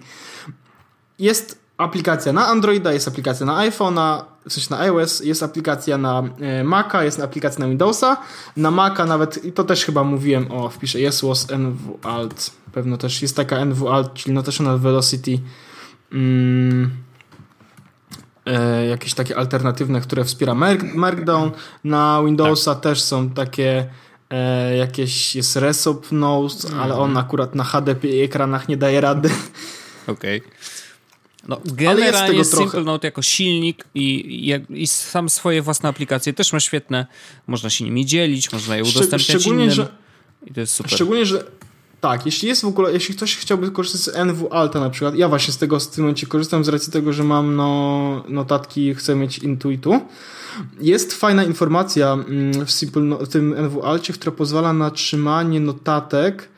[1.20, 4.35] Jest aplikacja na Androida, jest aplikacja na iPhone'a.
[4.50, 8.18] W sensie na iOS, jest aplikacja na e, Maca, jest aplikacja na Windowsa.
[8.58, 12.52] Na Maca nawet, i to też chyba mówiłem, o, wpiszę was NVAlt.
[12.72, 15.40] Pewno też jest taka NVAlt, czyli Notational Velocity.
[16.12, 16.92] Mm,
[18.46, 20.56] e, jakieś takie alternatywne, które wspiera
[20.96, 21.52] Markdown.
[21.84, 22.84] Na Windowsa tak.
[22.84, 23.90] też są takie
[24.30, 26.80] e, jakieś, jest Resop Notes, mm.
[26.80, 29.30] ale on akurat na HDP ekranach nie daje rady.
[30.08, 30.38] Okej.
[30.38, 30.75] Okay.
[31.48, 34.02] No, generalnie jest Simple Note jako silnik i,
[34.70, 37.06] i, i, sam swoje własne aplikacje też ma świetne.
[37.48, 39.76] Można się nimi dzielić, można je udostępniać szczególnie, innym.
[39.76, 39.88] Że,
[40.46, 40.92] I to jest super.
[40.92, 41.44] Szczególnie, że
[42.02, 45.30] tak, jeśli jest w ogóle, jeśli ktoś chciałby korzystać z NW Alta na przykład, ja
[45.30, 49.16] właśnie z tego w tym momencie korzystam z racji tego, że mam no, notatki, chcę
[49.16, 50.02] mieć Intuitu.
[50.82, 55.60] Jest fajna informacja mm, w, Simple, no, w tym NW Alcie, która pozwala na trzymanie
[55.60, 56.50] notatek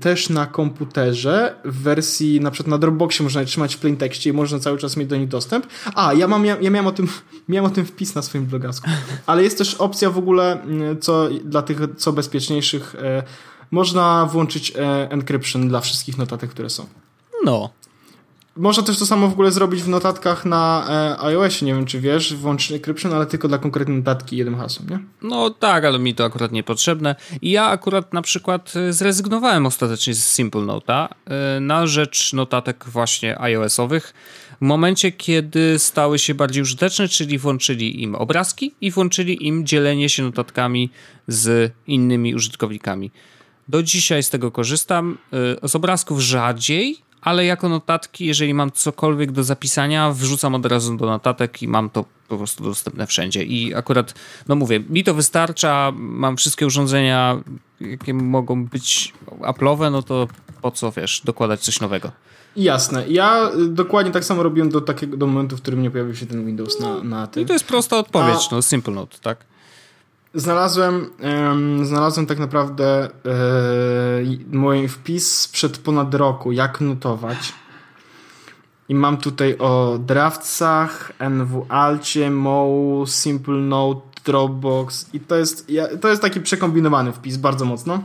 [0.00, 4.30] też na komputerze w wersji, na przykład na Dropboxie można je trzymać w plain tekście
[4.30, 5.66] i można cały czas mieć do nich dostęp.
[5.94, 7.08] A, ja, mam, ja, ja miałem, o tym,
[7.48, 8.90] miałem o tym wpis na swoim blogasku.
[9.26, 13.22] Ale jest też opcja w ogóle, mm, co dla tych co bezpieczniejszych, e,
[13.70, 16.86] można włączyć e, encryption dla wszystkich notatek, które są.
[17.44, 17.70] No,
[18.58, 20.86] można też to samo w ogóle zrobić w notatkach na
[21.20, 24.88] e, iOSie, nie wiem czy wiesz, włączyć encryption, ale tylko dla konkretnej notatki jednym hasłem,
[24.88, 24.98] nie?
[25.22, 27.16] No tak, ale mi to akurat niepotrzebne.
[27.42, 32.84] I ja akurat na przykład e, zrezygnowałem ostatecznie z Simple Note'a e, na rzecz notatek
[32.88, 34.14] właśnie iOS-owych
[34.60, 40.08] w momencie, kiedy stały się bardziej użyteczne, czyli włączyli im obrazki i włączyli im dzielenie
[40.08, 40.90] się notatkami
[41.28, 43.10] z innymi użytkownikami.
[43.68, 45.18] Do dzisiaj z tego korzystam.
[45.62, 51.06] Z obrazków rzadziej, ale jako notatki, jeżeli mam cokolwiek do zapisania, wrzucam od razu do
[51.06, 53.44] notatek i mam to po prostu dostępne wszędzie.
[53.44, 54.14] I akurat,
[54.48, 57.40] no mówię, mi to wystarcza, mam wszystkie urządzenia,
[57.80, 60.28] jakie mogą być Apple'owe, no to
[60.62, 62.10] po co, wiesz, dokładać coś nowego.
[62.56, 63.08] Jasne.
[63.08, 66.46] Ja dokładnie tak samo robiłem do takiego do momentu, w którym nie pojawił się ten
[66.46, 67.42] Windows na, na tym.
[67.42, 68.54] I to jest prosta odpowiedź, A...
[68.54, 69.44] no Simple Note, tak?
[70.34, 77.52] Znalazłem, um, znalazłem tak naprawdę um, mój wpis sprzed ponad roku, jak notować.
[78.88, 85.66] I mam tutaj o Draftsach, NW Alcie, Mo, Simple Note, Dropbox i to jest,
[86.00, 88.02] to jest taki przekombinowany wpis, bardzo mocno.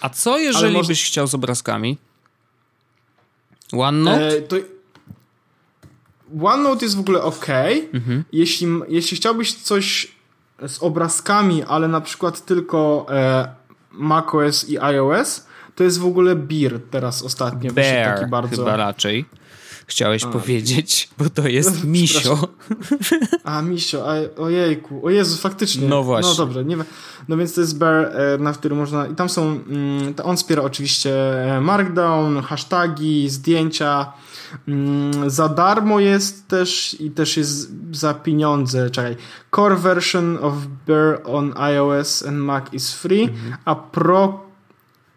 [0.00, 0.88] A co jeżeli może...
[0.88, 1.98] byś chciał z obrazkami?
[3.72, 4.28] OneNote?
[4.28, 4.56] E, to...
[6.42, 7.46] OneNote jest w ogóle ok.
[7.92, 8.24] Mhm.
[8.32, 10.12] Jeśli, jeśli chciałbyś coś
[10.66, 13.48] z obrazkami, ale na przykład tylko e,
[13.92, 17.72] macOS i iOS, to jest w ogóle Beer teraz ostatnio.
[17.72, 18.56] Bear taki bardzo...
[18.56, 19.24] chyba raczej
[19.90, 20.28] chciałeś a.
[20.28, 22.48] powiedzieć, bo to jest misio.
[23.44, 25.88] A, misio, a, ojejku, o Jezu, faktycznie.
[25.88, 26.30] No właśnie.
[26.30, 26.76] No dobrze, nie,
[27.28, 30.62] no więc to jest bear, e, na którym można, i tam są, mm, on wspiera
[30.62, 31.12] oczywiście
[31.56, 34.12] e, Markdown, hasztagi, zdjęcia,
[35.26, 38.90] za darmo jest też i też jest za pieniądze.
[38.90, 39.16] Czekaj.
[39.56, 40.54] Core version of
[40.86, 43.56] Bear on iOS and Mac is free, mhm.
[43.64, 44.50] a Pro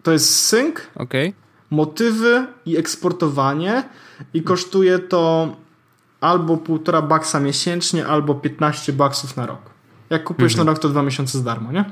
[0.04, 1.34] to jest sync, okay.
[1.70, 3.84] motywy i eksportowanie
[4.34, 5.56] i kosztuje to
[6.22, 9.60] albo półtora baksa miesięcznie, albo 15 baksów na rok.
[10.10, 10.66] Jak kupujesz mhm.
[10.66, 11.86] na rok, to dwa miesiące za darmo, nie?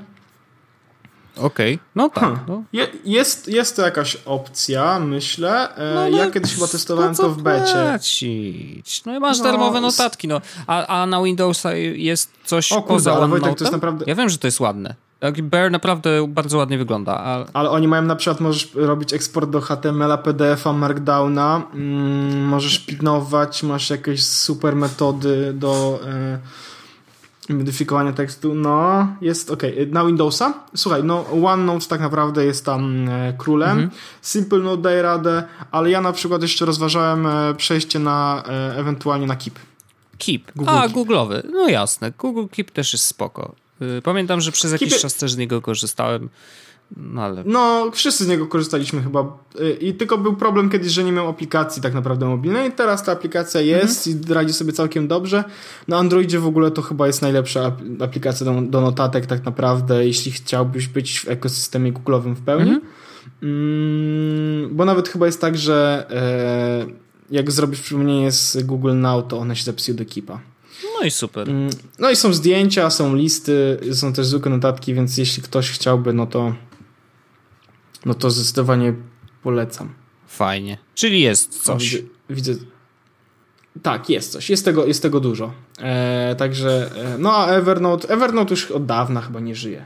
[1.37, 1.85] Okej, okay.
[1.95, 2.23] no tak.
[2.23, 2.39] Hmm.
[2.47, 2.63] No.
[2.73, 5.75] Je, jest, jest to jakaś opcja, myślę.
[5.75, 7.73] E, no, no, ja kiedyś chyba testowałem to, to w becie.
[7.73, 9.05] Płacić?
[9.05, 10.41] No i masz no, darmowe notatki, no.
[10.67, 14.05] A, a na Windowsa jest coś o, kurde, poza ale Wojtek, to jest naprawdę...
[14.07, 14.95] Ja wiem, że to jest ładne.
[15.43, 17.17] Bear naprawdę bardzo ładnie wygląda.
[17.17, 17.45] Ale...
[17.53, 23.63] ale oni mają na przykład, możesz robić eksport do HTML-a, PDF-a, Markdowna, mm, możesz pilnować,
[23.63, 25.99] masz jakieś super metody do...
[26.07, 26.39] E,
[27.49, 29.63] modyfikowania tekstu, no jest ok.
[29.87, 33.89] Na Windowsa, słuchaj, no OneNote tak naprawdę jest tam e, królem, mhm.
[34.21, 39.27] Simple Note daje radę, ale ja na przykład jeszcze rozważałem e, przejście na e, ewentualnie
[39.27, 39.59] na Keep.
[40.17, 40.51] Keep.
[40.55, 40.91] Google A, Keep.
[40.91, 41.41] Google'owy.
[41.51, 42.11] No jasne.
[42.19, 43.55] Google Keep też jest spoko.
[43.81, 45.01] Y, pamiętam, że przez jakiś Keep...
[45.01, 46.29] czas też z niego korzystałem.
[46.97, 47.43] No, ale...
[47.45, 49.37] no, wszyscy z niego korzystaliśmy chyba.
[49.81, 52.71] I tylko był problem kiedyś, że nie miał aplikacji tak naprawdę mobilnej.
[52.71, 54.25] Teraz ta aplikacja jest mhm.
[54.29, 55.43] i radzi sobie całkiem dobrze.
[55.87, 57.71] Na Androidzie w ogóle to chyba jest najlepsza
[58.03, 62.71] aplikacja do, do notatek tak naprawdę, jeśli chciałbyś być w ekosystemie Google'owym w pełni.
[62.71, 62.91] Mhm.
[63.43, 66.85] Mm, bo nawet chyba jest tak, że e,
[67.31, 70.39] jak zrobisz przypomnienie z Google Now, to one się zapisują do Keepa.
[70.99, 71.49] No i super.
[71.49, 71.69] Mm,
[71.99, 76.27] no i są zdjęcia, są listy, są też zwykłe notatki, więc jeśli ktoś chciałby, no
[76.27, 76.53] to
[78.05, 78.93] no to zdecydowanie
[79.43, 79.93] polecam.
[80.27, 80.77] Fajnie.
[80.95, 81.91] Czyli jest coś.
[81.91, 82.53] widzę, widzę,
[83.81, 84.49] Tak, jest coś.
[84.49, 85.53] Jest tego, jest tego dużo.
[85.79, 89.85] E, także, e, no a Evernote, Evernote już od dawna chyba nie żyje.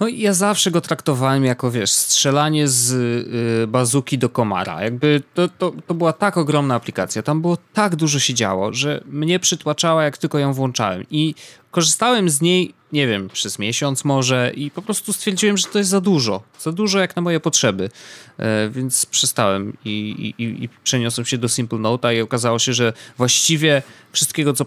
[0.00, 4.82] No i ja zawsze go traktowałem jako, wiesz, strzelanie z y, bazuki do komara.
[4.82, 9.00] Jakby to, to, to była tak ogromna aplikacja, tam było tak dużo się działo, że
[9.06, 11.04] mnie przytłaczała, jak tylko ją włączałem.
[11.10, 11.34] I
[11.74, 15.90] korzystałem z niej, nie wiem, przez miesiąc może i po prostu stwierdziłem, że to jest
[15.90, 16.42] za dużo.
[16.60, 17.90] Za dużo jak na moje potrzeby.
[18.38, 22.92] E, więc przestałem i, i, i przeniosłem się do Simple Note'a i okazało się, że
[23.16, 24.66] właściwie wszystkiego, co,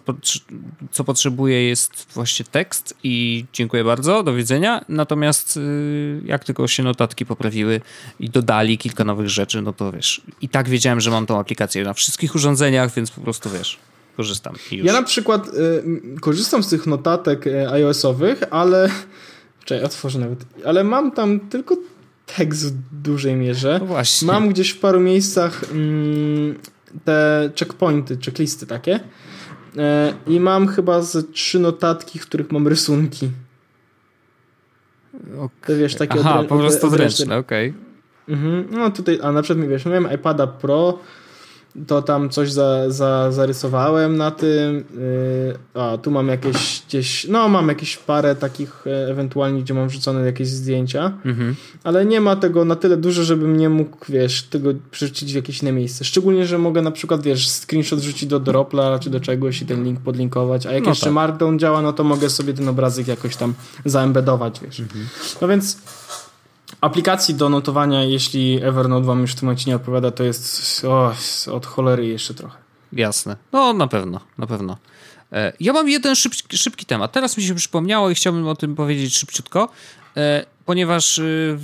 [0.91, 4.85] co potrzebuję jest właśnie tekst i dziękuję bardzo, do widzenia.
[4.89, 7.81] Natomiast y, jak tylko się notatki poprawiły
[8.19, 11.83] i dodali kilka nowych rzeczy, no to wiesz, i tak wiedziałem, że mam tą aplikację
[11.83, 13.79] na wszystkich urządzeniach, więc po prostu wiesz,
[14.17, 14.55] korzystam.
[14.71, 18.89] Ja na przykład y, korzystam z tych notatek y, iOS-owych, ale.
[19.65, 20.45] Czekaj, otworzę nawet.
[20.65, 21.77] Ale mam tam tylko
[22.37, 23.77] tekst w dużej mierze.
[23.79, 24.27] No właśnie.
[24.27, 26.55] Mam gdzieś w paru miejscach mm,
[27.05, 28.95] te checkpointy, checklisty takie.
[28.95, 28.99] Y,
[30.27, 33.29] I mam chyba z trzy notatki, w których mam rysunki.
[35.35, 35.49] Okay.
[35.67, 37.69] To wiesz, takie Aha, odrę- po prostu odręczne, okej.
[37.69, 38.35] Okay.
[38.35, 38.67] Mhm.
[38.71, 40.99] No tutaj, a na przykład, wiesz, miałem iPada Pro,
[41.87, 44.75] to tam coś za, za, zarysowałem na tym.
[44.75, 49.87] Yy, a tu mam jakieś gdzieś, no mam jakieś parę takich e, ewentualnie, gdzie mam
[49.87, 51.55] wrzucone jakieś zdjęcia, mhm.
[51.83, 55.61] ale nie ma tego na tyle dużo, żebym nie mógł, wiesz, tego przerzucić w jakieś
[55.61, 56.05] inne miejsce.
[56.05, 59.83] Szczególnie, że mogę na przykład, wiesz, screenshot wrzucić do Dropla czy do czegoś i ten
[59.83, 61.13] link podlinkować, a jak no jeszcze tak.
[61.13, 63.53] Markdown działa, no to mogę sobie ten obrazek jakoś tam
[63.85, 64.79] zaembedować, wiesz.
[64.79, 65.05] Mhm.
[65.41, 65.77] No więc
[66.81, 71.13] Aplikacji do notowania, jeśli Evernote wam już w tym momencie nie odpowiada, to jest o,
[71.51, 72.57] od cholery jeszcze trochę.
[72.93, 73.37] Jasne.
[73.51, 74.77] No na pewno, na pewno.
[75.31, 77.11] E, ja mam jeden szybki, szybki temat.
[77.11, 79.69] Teraz mi się przypomniało i chciałbym o tym powiedzieć szybciutko.
[80.67, 81.57] Ponieważ y,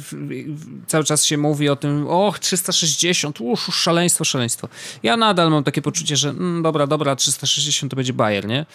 [0.88, 4.70] cały czas się mówi o tym, och, 360, uż, szaleństwo, szaleństwo.
[5.04, 8.66] Ja nadal mam takie poczucie, że mm, dobra, dobra, 360 to będzie Bayer, nie?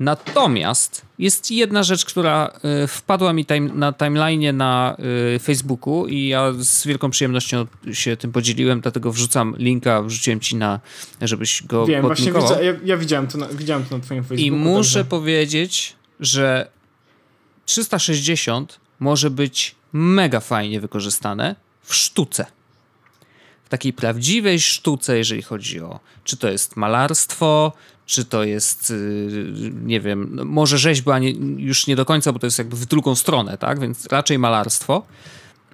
[0.00, 2.50] Natomiast jest jedna rzecz, która
[2.84, 4.96] y, wpadła mi time, na timeline na
[5.36, 10.56] y, Facebooku i ja z wielką przyjemnością się tym podzieliłem, dlatego wrzucam linka, wrzuciłem ci
[10.56, 10.80] na,
[11.20, 14.46] żebyś go Wiem, właśnie widzę, ja, ja, widziałem, to na, widziałem to na twoim Facebooku.
[14.46, 15.10] I muszę także...
[15.10, 16.68] powiedzieć, że
[17.64, 22.46] 360 może być mega fajnie wykorzystane w sztuce.
[23.64, 27.72] W takiej prawdziwej sztuce, jeżeli chodzi o czy to jest malarstwo,
[28.06, 32.38] czy to jest, y, nie wiem, no, może rzeźba nie, już nie do końca, bo
[32.38, 33.80] to jest jakby w drugą stronę, tak?
[33.80, 35.06] Więc raczej malarstwo,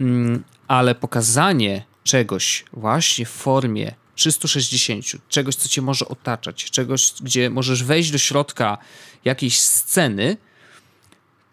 [0.00, 7.50] mm, ale pokazanie czegoś właśnie w formie 360, czegoś, co cię może otaczać, czegoś, gdzie
[7.50, 8.78] możesz wejść do środka
[9.24, 10.36] jakiejś sceny,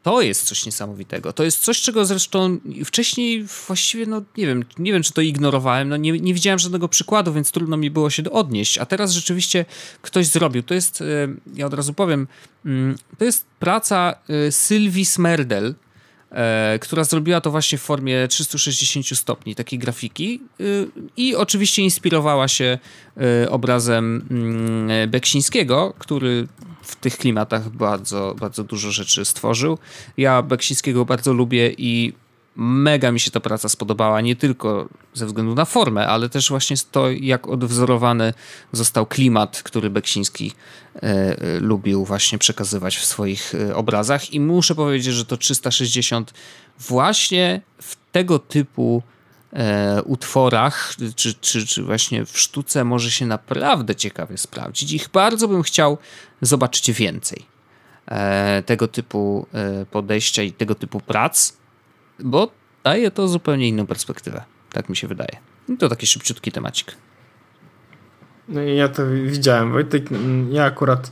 [0.04, 1.34] to jest coś niesamowitego.
[1.34, 5.90] To jest coś, czego zresztą wcześniej właściwie, no nie wiem, nie wiem, czy to ignorowałem,
[5.90, 9.66] no nie, nie widziałem żadnego przykładu, więc trudno mi było się odnieść, a teraz rzeczywiście
[10.02, 10.64] ktoś zrobił.
[10.64, 11.06] To jest, e,
[11.56, 12.28] ja od razu powiem,
[12.66, 15.76] mm, to jest praca e, Sylwii Smerdel,
[16.32, 20.42] e, która zrobiła to właśnie w formie 360 stopni, takiej grafiki
[21.18, 22.80] i oczywiście inspirowała się
[23.50, 26.48] obrazem mm, Beksińskiego, który
[26.90, 29.78] w tych klimatach bardzo, bardzo dużo rzeczy stworzył.
[30.18, 32.14] Ja Beksińskiego bardzo lubię i
[32.56, 36.76] mega mi się ta praca spodobała, nie tylko ze względu na formę, ale też właśnie
[36.92, 38.34] to, jak odwzorowany
[38.72, 40.52] został klimat, który Beksiński
[40.96, 46.34] e, e, lubił właśnie przekazywać w swoich e, obrazach i muszę powiedzieć, że to 360
[46.80, 49.04] właśnie w tego typu
[49.54, 54.94] e, utworach, czy, czy, czy właśnie w sztuce może się naprawdę ciekawie sprawdzić.
[54.94, 55.98] Ich bardzo bym chciał
[56.42, 57.46] zobaczyć więcej
[58.08, 61.54] e, tego typu e, podejścia i tego typu prac,
[62.20, 62.52] bo
[62.84, 64.44] daje to zupełnie inną perspektywę.
[64.72, 65.38] Tak mi się wydaje.
[65.70, 66.96] I to taki szybciutki temacik.
[68.48, 70.12] No ja to widziałem, Wojtek.
[70.12, 71.12] Mm, ja akurat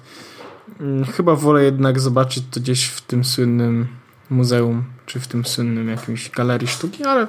[0.79, 3.87] mm, chyba wolę jednak zobaczyć to gdzieś w tym słynnym
[4.29, 7.27] muzeum, czy w tym słynnym jakimś galerii sztuki, ale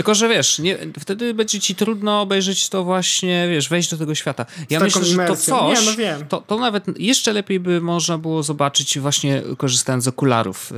[0.00, 4.14] tylko, że wiesz, nie, wtedy będzie ci trudno obejrzeć to właśnie, wiesz, wejść do tego
[4.14, 4.46] świata.
[4.70, 8.42] Ja myślę, że to coś, nie, no to, to nawet jeszcze lepiej by można było
[8.42, 10.72] zobaczyć właśnie korzystając z okularów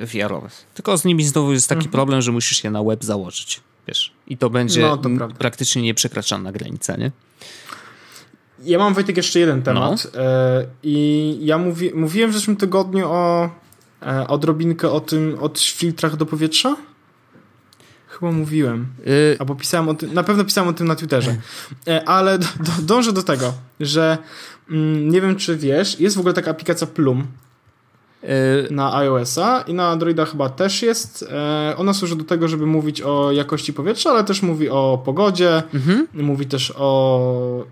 [0.00, 0.66] yy, VR-owych.
[0.74, 1.92] Tylko z nimi znowu jest taki mhm.
[1.92, 4.12] problem, że musisz je na web założyć, wiesz.
[4.26, 7.10] I to będzie no, to praktycznie nieprzekraczalna granica, nie?
[8.64, 10.20] Ja mam Wojtek jeszcze jeden temat no.
[10.20, 13.50] E, i ja mówi, mówiłem w zeszłym tygodniu o
[14.02, 16.76] e, odrobinkę o tym, o filtrach do powietrza
[18.20, 18.86] chyba mówiłem.
[19.06, 21.36] Y Albo pisałem o tym, na pewno pisałem o tym na Twitterze.
[21.88, 24.18] E, ale do, do, dążę do tego, że
[24.70, 27.26] mm, nie wiem, czy wiesz, jest w ogóle taka aplikacja Plum
[28.24, 31.24] y na iOS-a i na Androida chyba też jest.
[31.32, 35.62] E, ona służy do tego, żeby mówić o jakości powietrza, ale też mówi o pogodzie,
[35.74, 36.06] mhm.
[36.14, 37.64] mówi też o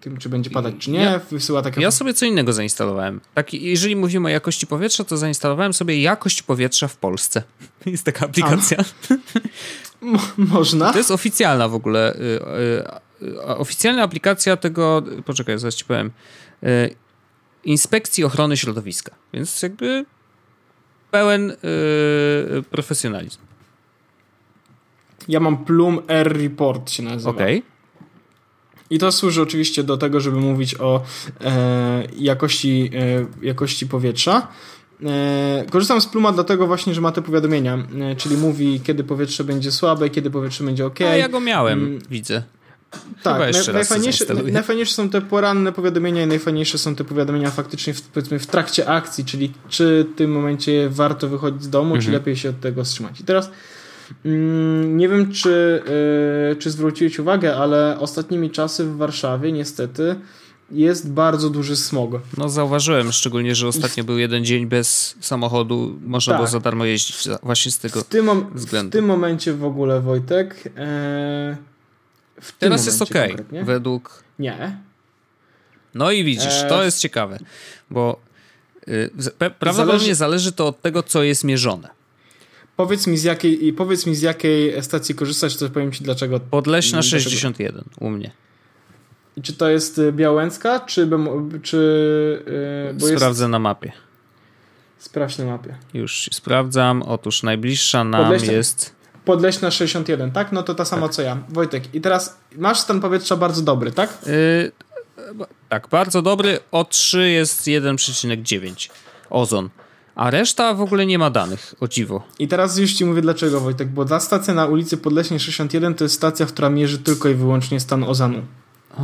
[0.00, 1.00] tym, czy będzie padać, czy nie.
[1.00, 1.80] Ja, Wysyła takie...
[1.80, 3.20] Ja sobie co innego zainstalowałem.
[3.34, 7.42] Tak, jeżeli mówimy o jakości powietrza, to zainstalowałem sobie jakość powietrza w Polsce.
[7.86, 8.84] Jest taka aplikacja.
[10.00, 10.92] Mo można.
[10.92, 12.14] To jest oficjalna w ogóle.
[12.14, 12.18] Y,
[13.22, 15.02] y, y, oficjalna aplikacja tego.
[15.24, 16.10] Poczekaj, zaraz ci powiem.
[17.64, 19.14] Inspekcji Ochrony Środowiska.
[19.32, 20.04] Więc jakby
[21.10, 21.56] pełen
[22.70, 23.38] profesjonalizm.
[25.28, 27.30] Ja mam Plum Air Report się nazywa.
[27.30, 27.58] Okej.
[27.58, 27.75] Okay.
[28.90, 31.02] I to służy oczywiście do tego, żeby mówić o
[31.40, 32.90] e, jakości,
[33.42, 34.48] e, jakości powietrza.
[35.04, 39.44] E, korzystam z Pluma dlatego właśnie, że ma te powiadomienia, e, czyli mówi, kiedy powietrze
[39.44, 41.00] będzie słabe, kiedy powietrze będzie ok.
[41.00, 41.98] A ja go miałem, mm.
[42.10, 42.42] widzę.
[43.22, 48.02] Tak, naj, najfajniejsze, najfajniejsze są te poranne powiadomienia i najfajniejsze są te powiadomienia faktycznie w,
[48.02, 52.04] powiedzmy w trakcie akcji, czyli czy w tym momencie warto wychodzić z domu, mhm.
[52.04, 53.20] czy lepiej się od tego wstrzymać.
[53.20, 53.50] I teraz
[54.86, 55.82] nie wiem, czy,
[56.48, 60.16] yy, czy zwróciłeś uwagę, ale ostatnimi czasy w Warszawie niestety
[60.70, 62.10] jest bardzo duży smog.
[62.38, 66.38] No zauważyłem, szczególnie, że ostatnio był jeden dzień bez samochodu, można tak.
[66.38, 68.90] było za darmo jeździć właśnie z tego w tym względu.
[68.90, 71.56] W tym momencie w ogóle, Wojtek, e,
[72.58, 73.14] Teraz jest ok,
[73.62, 74.24] według...
[74.38, 74.78] Nie.
[75.94, 76.68] No i widzisz, e...
[76.68, 77.38] to jest ciekawe,
[77.90, 78.20] bo
[78.86, 79.10] yy,
[79.58, 80.14] prawdopodobnie zależy...
[80.14, 81.95] zależy to od tego, co jest mierzone.
[82.76, 86.40] Powiedz mi z jakiej, powiedz mi z jakiej stacji korzystać, to powiem ci dlaczego.
[86.40, 88.30] Podleśna 61 u mnie.
[89.36, 91.10] I czy to jest y, Białęcka, czy...
[91.62, 93.50] czy yy, Sprawdzę jest...
[93.50, 93.92] na mapie.
[94.98, 95.76] Sprawdź na mapie.
[95.94, 97.02] Już sprawdzam.
[97.02, 98.52] Otóż najbliższa nam Podleśna...
[98.52, 98.96] jest...
[99.24, 100.52] Podleśna 61, tak?
[100.52, 101.16] No to ta sama tak.
[101.16, 101.38] co ja.
[101.48, 104.18] Wojtek, i teraz masz stan powietrza bardzo dobry, tak?
[104.26, 104.72] Yy,
[105.68, 106.58] tak, bardzo dobry.
[106.72, 108.90] O3 jest 1,9
[109.30, 109.70] ozon.
[110.16, 112.22] A reszta w ogóle nie ma danych, o dziwo.
[112.38, 116.04] I teraz już ci mówię dlaczego, Wojtek, bo ta stacja na ulicy Podleśnej 61 to
[116.04, 118.42] jest stacja, która mierzy tylko i wyłącznie stan ozonu.
[118.98, 119.02] A,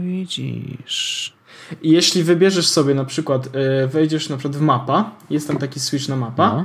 [0.00, 1.32] widzisz.
[1.82, 5.80] I jeśli wybierzesz sobie na przykład, yy, wejdziesz na przykład w mapa, jest tam taki
[5.80, 6.64] switch na mapa no.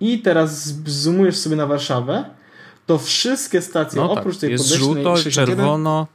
[0.00, 2.24] i teraz zoomujesz sobie na Warszawę,
[2.86, 6.06] to wszystkie stacje no oprócz tak, tej jest żółto, 61, czerwono.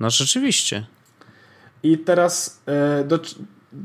[0.00, 0.86] No rzeczywiście.
[1.82, 2.60] I teraz
[2.98, 3.18] yy, do,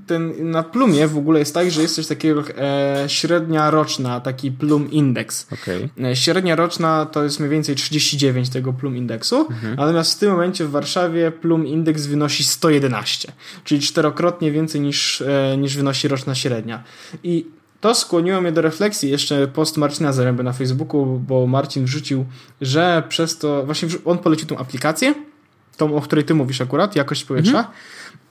[0.08, 4.52] ten, na plumie w ogóle jest tak, że jest coś takiego e, średnia roczna, taki
[4.52, 5.48] plum index.
[5.54, 5.90] Okay.
[6.04, 9.76] E, średnia roczna to jest mniej więcej 39 tego plum indeksu, mhm.
[9.76, 13.32] natomiast w tym momencie w Warszawie plum indeks wynosi 111,
[13.64, 16.84] czyli czterokrotnie więcej niż, e, niż wynosi roczna średnia.
[17.24, 17.46] I
[17.82, 22.26] to skłoniło mnie do refleksji, jeszcze post Marcina Zaręby na Facebooku, bo Marcin wrzucił,
[22.62, 25.14] że przez to, właśnie on polecił tą aplikację,
[25.78, 27.74] tą, o której ty mówisz akurat, jakość powietrza, mhm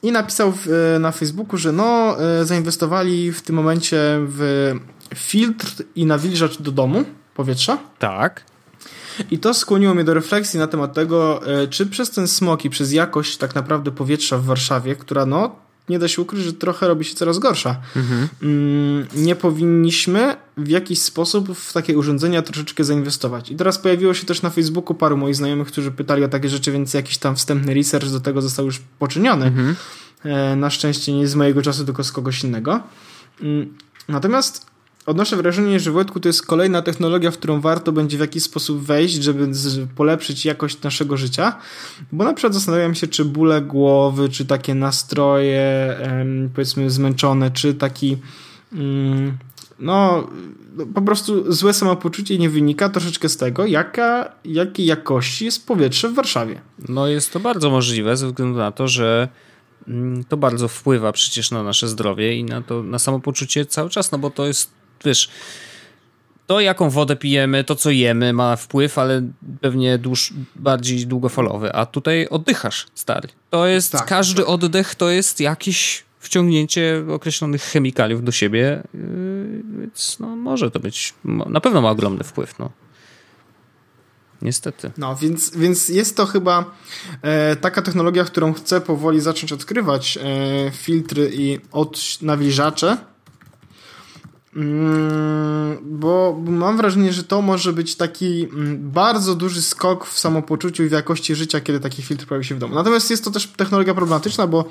[0.02, 0.52] i napisał
[0.94, 4.72] e, na Facebooku, że no, e, zainwestowali w tym momencie w
[5.14, 7.04] filtr i nawilżacz do domu
[7.34, 7.78] powietrza.
[7.98, 8.44] Tak.
[9.30, 12.70] I to skłoniło mnie do refleksji na temat tego, e, czy przez ten smog i
[12.70, 16.88] przez jakość tak naprawdę powietrza w Warszawie, która no nie da się ukryć, że trochę
[16.88, 17.76] robi się coraz gorsza.
[17.96, 18.28] Mhm.
[19.16, 23.50] Nie powinniśmy w jakiś sposób w takie urządzenia troszeczkę zainwestować.
[23.50, 26.72] I teraz pojawiło się też na Facebooku paru moich znajomych, którzy pytali o takie rzeczy,
[26.72, 29.46] więc jakiś tam wstępny research do tego został już poczyniony.
[29.46, 29.76] Mhm.
[30.24, 32.80] E, na szczęście nie z mojego czasu, tylko z kogoś innego.
[33.42, 33.74] Mm,
[34.08, 34.66] natomiast
[35.06, 38.82] odnoszę wrażenie, że Wojtku to jest kolejna technologia, w którą warto będzie w jakiś sposób
[38.82, 39.48] wejść, żeby
[39.96, 41.56] polepszyć jakość naszego życia,
[42.12, 45.96] bo na przykład zastanawiam się, czy bóle głowy, czy takie nastroje
[46.54, 48.16] powiedzmy zmęczone, czy taki
[48.72, 49.38] mm,
[49.78, 50.28] no
[50.94, 56.14] po prostu złe samopoczucie nie wynika troszeczkę z tego, jaka, jakiej jakości jest powietrze w
[56.14, 56.60] Warszawie.
[56.88, 59.28] No jest to bardzo możliwe ze względu na to, że
[59.88, 64.12] mm, to bardzo wpływa przecież na nasze zdrowie i na to na samopoczucie cały czas,
[64.12, 64.70] no bo to jest
[65.04, 65.28] wiesz,
[66.46, 69.22] to jaką wodę pijemy, to co jemy ma wpływ, ale
[69.60, 73.28] pewnie dłuż, bardziej długofalowy, a tutaj oddychasz, stary.
[73.50, 74.50] To jest, tak, każdy tak.
[74.50, 81.14] oddech to jest jakieś wciągnięcie określonych chemikaliów do siebie, yy, więc no, może to być,
[81.24, 82.70] na pewno ma ogromny wpływ, no.
[84.42, 84.90] Niestety.
[84.98, 86.74] No, więc, więc jest to chyba
[87.22, 90.18] e, taka technologia, którą chcę powoli zacząć odkrywać.
[90.22, 92.96] E, filtry i od nawilżacze
[95.82, 100.88] bo mam wrażenie, że to może być taki mm, bardzo duży skok w samopoczuciu i
[100.88, 102.74] w jakości życia, kiedy taki filtr pojawi się w domu.
[102.74, 104.64] Natomiast jest to też technologia problematyczna, bo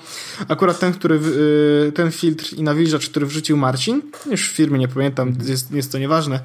[0.47, 1.19] akurat ten, który,
[1.87, 5.91] y, ten filtr i nawilżacz, który wrzucił Marcin, już w firmie nie pamiętam, jest, jest
[5.91, 6.39] to nieważne,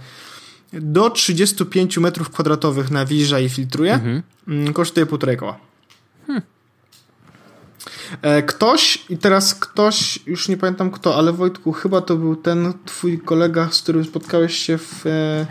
[0.72, 4.22] do 35 metrów kwadratowych nawilża i filtruje, mhm.
[4.49, 5.59] Mm, kosztuje półtorej koła.
[6.26, 6.43] Hmm.
[8.23, 12.73] E, ktoś, i teraz ktoś, już nie pamiętam kto, ale Wojtku, chyba to był ten
[12.85, 15.47] twój kolega, z którym spotkałeś się w, e,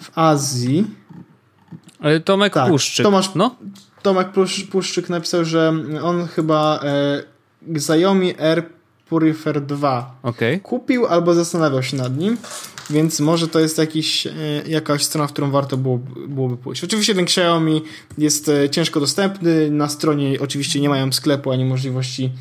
[0.00, 0.86] w Azji.
[2.24, 3.04] Tomek tak, Puszczyk.
[3.04, 3.56] Tomasz, no?
[4.02, 4.28] Tomek
[4.70, 7.22] Puszczyk napisał, że on chyba e,
[7.74, 8.62] Xiaomi Air
[9.14, 10.60] Purifier 2 okay.
[10.60, 12.36] kupił albo zastanawiał się nad nim,
[12.90, 14.32] więc może to jest jakiś, e,
[14.66, 15.98] jakaś strona, w którą warto było,
[16.28, 16.84] byłoby pójść.
[16.84, 17.82] Oczywiście ten Xiaomi
[18.18, 22.32] jest e, ciężko dostępny, na stronie oczywiście nie mają sklepu ani możliwości,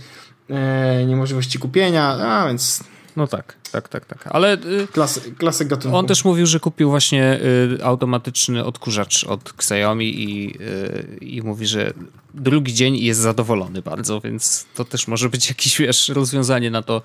[0.49, 2.83] e, nie możliwości kupienia, a więc
[3.15, 4.27] no tak, tak, tak, tak.
[4.27, 5.97] Ale y, Klasy, klasyk gatunku.
[5.97, 7.39] On też mówił, że kupił właśnie
[7.79, 11.93] y, automatyczny odkurzacz od Xiaomi i, y, i mówi, że
[12.33, 17.01] drugi dzień jest zadowolony bardzo, więc to też może być jakieś wiesz, rozwiązanie na to,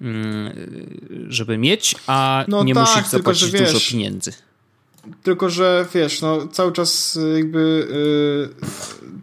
[0.00, 0.52] mm,
[1.28, 4.32] żeby mieć, a no nie tak, musisz zapłacić tylko, wiesz, dużo pieniędzy.
[5.22, 7.88] Tylko, że wiesz, no cały czas jakby
[8.50, 8.66] yy,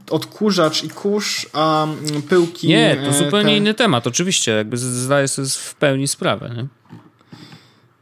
[0.10, 2.68] odkurzacz i kurz, a mm, pyłki...
[2.68, 3.58] Nie, to zupełnie te...
[3.58, 6.68] inny temat, oczywiście, jakby zdaję sobie w pełni sprawę, nie?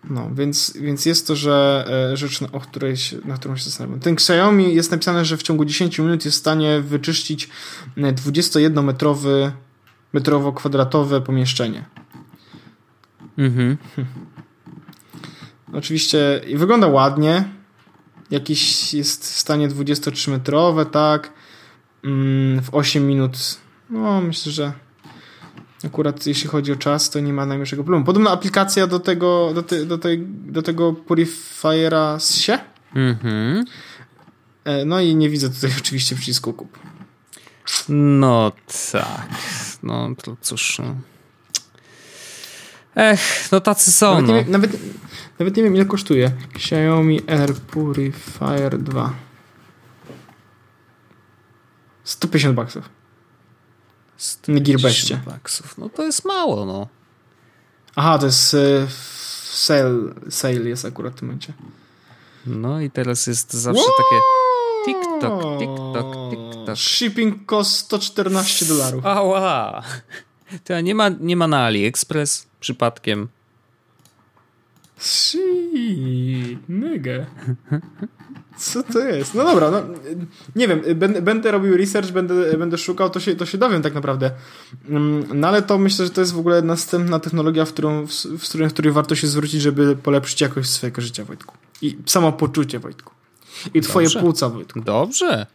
[0.10, 4.00] No, więc, więc jest to, że e, rzecz, o której na którą się zastanawiam.
[4.00, 7.50] Ten Xiaomi jest napisane, że w ciągu 10 minut jest w stanie wyczyścić
[7.98, 9.52] 21-metrowy
[10.14, 11.86] metrowo-kwadratowe pomieszczenie.
[13.38, 13.78] Mhm.
[15.74, 17.57] Oczywiście wygląda ładnie.
[18.32, 21.34] Jakiś jest w stanie 23-metrowe, tak.
[22.04, 23.38] Mm, w 8 minut.
[23.90, 24.74] No, myślę, że
[25.86, 28.06] Akurat jeśli chodzi o czas, to nie ma najmniejszego problemu.
[28.06, 32.60] Podobna aplikacja do tego, do, te, do, tej, do tego Purifiera z się.
[32.96, 33.66] Mhm.
[34.64, 36.78] E, no i nie widzę tutaj oczywiście przycisku kup.
[37.90, 38.52] No
[38.92, 39.30] tak.
[39.84, 40.80] No to cóż.
[40.80, 40.96] No.
[42.98, 44.22] Ech, no tacy są.
[44.22, 44.34] Nawet, no.
[44.34, 44.72] nie, wiem, nawet,
[45.40, 46.32] nawet nie wiem ile kosztuje.
[46.56, 49.14] Xiaomi Air Purifier 2.
[52.04, 52.90] 150 baksów.
[54.48, 55.20] Na Gearbestie.
[55.26, 55.78] baksów.
[55.78, 56.88] No to jest mało, no.
[57.96, 58.88] Aha, to jest y,
[59.50, 61.54] sale, sale jest akurat w tym momencie.
[62.46, 64.22] No i teraz jest zawsze takie
[64.86, 66.78] TikTok, TikTok, TikTok.
[66.78, 69.06] Shipping cost 114 dolarów.
[69.06, 69.84] Ała!
[70.64, 73.28] To nie ma, nie ma na AliExpress przypadkiem.
[75.00, 77.26] Shit, mega.
[78.58, 79.34] Co to jest?
[79.36, 79.82] No dobra, no,
[80.56, 83.94] nie wiem, będę, będę robił research, będę, będę szukał, to się, to się dowiem tak
[83.94, 84.32] naprawdę.
[84.90, 88.12] Mm, no ale to myślę, że to jest w ogóle następna technologia, w którą, w,
[88.12, 91.56] w, której, w której warto się zwrócić, żeby polepszyć jakość swojego życia, Wojtku.
[91.82, 93.14] I samopoczucie, Wojtku.
[93.74, 94.20] I twoje Dobrze.
[94.20, 94.82] płuca, Wojtku.
[94.82, 95.46] Dobrze.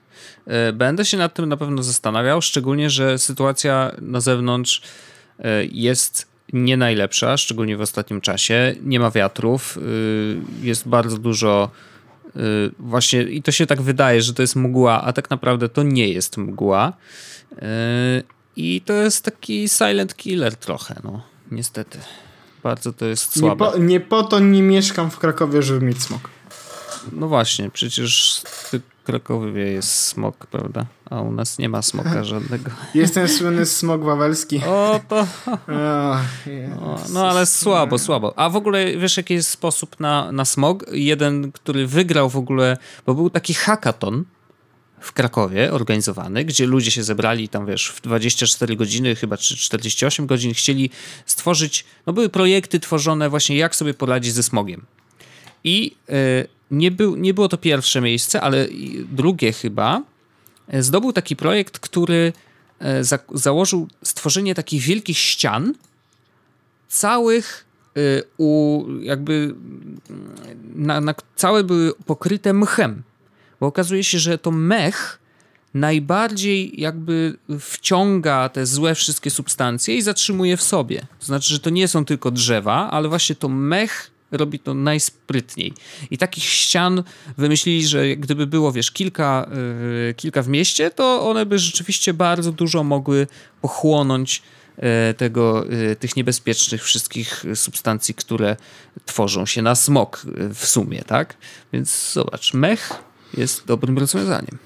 [0.46, 4.82] E, będę się nad tym na pewno zastanawiał, szczególnie, że sytuacja na zewnątrz
[5.38, 8.74] e, jest nie najlepsza, szczególnie w ostatnim czasie.
[8.82, 9.80] Nie ma wiatrów, e,
[10.66, 11.70] jest bardzo dużo
[12.78, 16.08] właśnie i to się tak wydaje, że to jest mgła, a tak naprawdę to nie
[16.08, 16.92] jest mgła.
[18.56, 21.22] I to jest taki silent killer trochę, no.
[21.50, 21.98] Niestety.
[22.62, 23.64] Bardzo to jest słabe.
[23.64, 26.30] Nie po, nie po to nie mieszkam w Krakowie, żeby mieć smok.
[27.12, 28.42] No właśnie, przecież
[29.04, 30.86] Krakowie jest smok, prawda?
[31.10, 32.70] A u nas nie ma smoka żadnego.
[32.94, 34.60] Jest ten słynny smok wawelski.
[34.66, 35.26] O, to...
[36.80, 38.38] O, no ale słabo, słabo.
[38.38, 40.84] A w ogóle wiesz, jaki jest sposób na, na smog?
[40.92, 42.76] Jeden, który wygrał w ogóle,
[43.06, 44.24] bo był taki hackathon
[45.00, 50.26] w Krakowie organizowany, gdzie ludzie się zebrali tam, wiesz, w 24 godziny, chyba czy 48
[50.26, 50.90] godzin, chcieli
[51.26, 54.86] stworzyć, no były projekty tworzone właśnie, jak sobie poradzić ze smogiem.
[55.64, 55.96] I...
[56.08, 58.68] Yy, nie, był, nie było to pierwsze miejsce, ale
[59.12, 60.02] drugie chyba.
[60.68, 62.32] E, zdobył taki projekt, który
[62.78, 65.74] e, za, założył stworzenie takich wielkich ścian,
[66.88, 67.64] całych
[67.96, 68.00] e,
[68.38, 69.54] u, jakby
[70.74, 73.02] na, na, całe były pokryte mchem.
[73.60, 75.18] Bo okazuje się, że to mech
[75.74, 81.06] najbardziej jakby wciąga te złe wszystkie substancje i zatrzymuje w sobie.
[81.20, 85.72] To znaczy, że to nie są tylko drzewa, ale właśnie to mech robi to najsprytniej.
[86.10, 87.02] I takich ścian
[87.38, 89.50] wymyślili, że gdyby było, wiesz, kilka,
[90.06, 93.26] yy, kilka w mieście, to one by rzeczywiście bardzo dużo mogły
[93.60, 94.42] pochłonąć
[94.78, 94.84] yy,
[95.16, 98.56] tego, yy, tych niebezpiecznych wszystkich substancji, które
[99.06, 101.36] tworzą się na smog y, w sumie, tak?
[101.72, 102.92] Więc zobacz, mech
[103.36, 104.58] jest dobrym rozwiązaniem.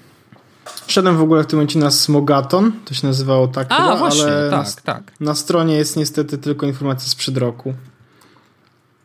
[0.85, 4.23] Wszedłem w ogóle w tym momencie na Smogaton, to się nazywało tak A, chyba, właśnie,
[4.23, 5.13] ale tak, na, tak.
[5.19, 7.73] na stronie jest niestety tylko informacja sprzed roku.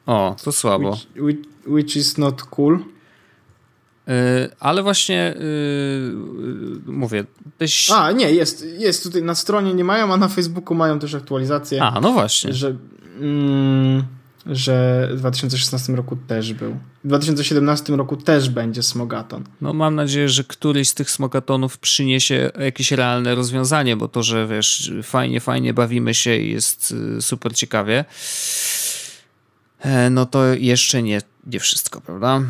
[0.06, 0.90] O, to słabo.
[0.90, 2.78] Which, which, which is not cool.
[4.06, 4.14] Yy,
[4.60, 7.24] ale właśnie yy, mówię.
[7.58, 7.90] Teś...
[7.90, 11.82] A, nie, jest, jest tutaj na stronie nie mają, a na Facebooku mają też aktualizację.
[11.82, 12.52] A, no właśnie.
[12.52, 12.76] Że,
[13.20, 14.04] mm,
[14.46, 16.76] że w 2016 roku też był.
[17.04, 19.44] W 2017 roku też będzie smogaton.
[19.60, 24.46] No mam nadzieję, że któryś z tych smogatonów przyniesie jakieś realne rozwiązanie, bo to, że
[24.46, 28.04] wiesz, fajnie, fajnie bawimy się i jest y, super ciekawie
[30.10, 32.40] no to jeszcze nie, nie wszystko, prawda?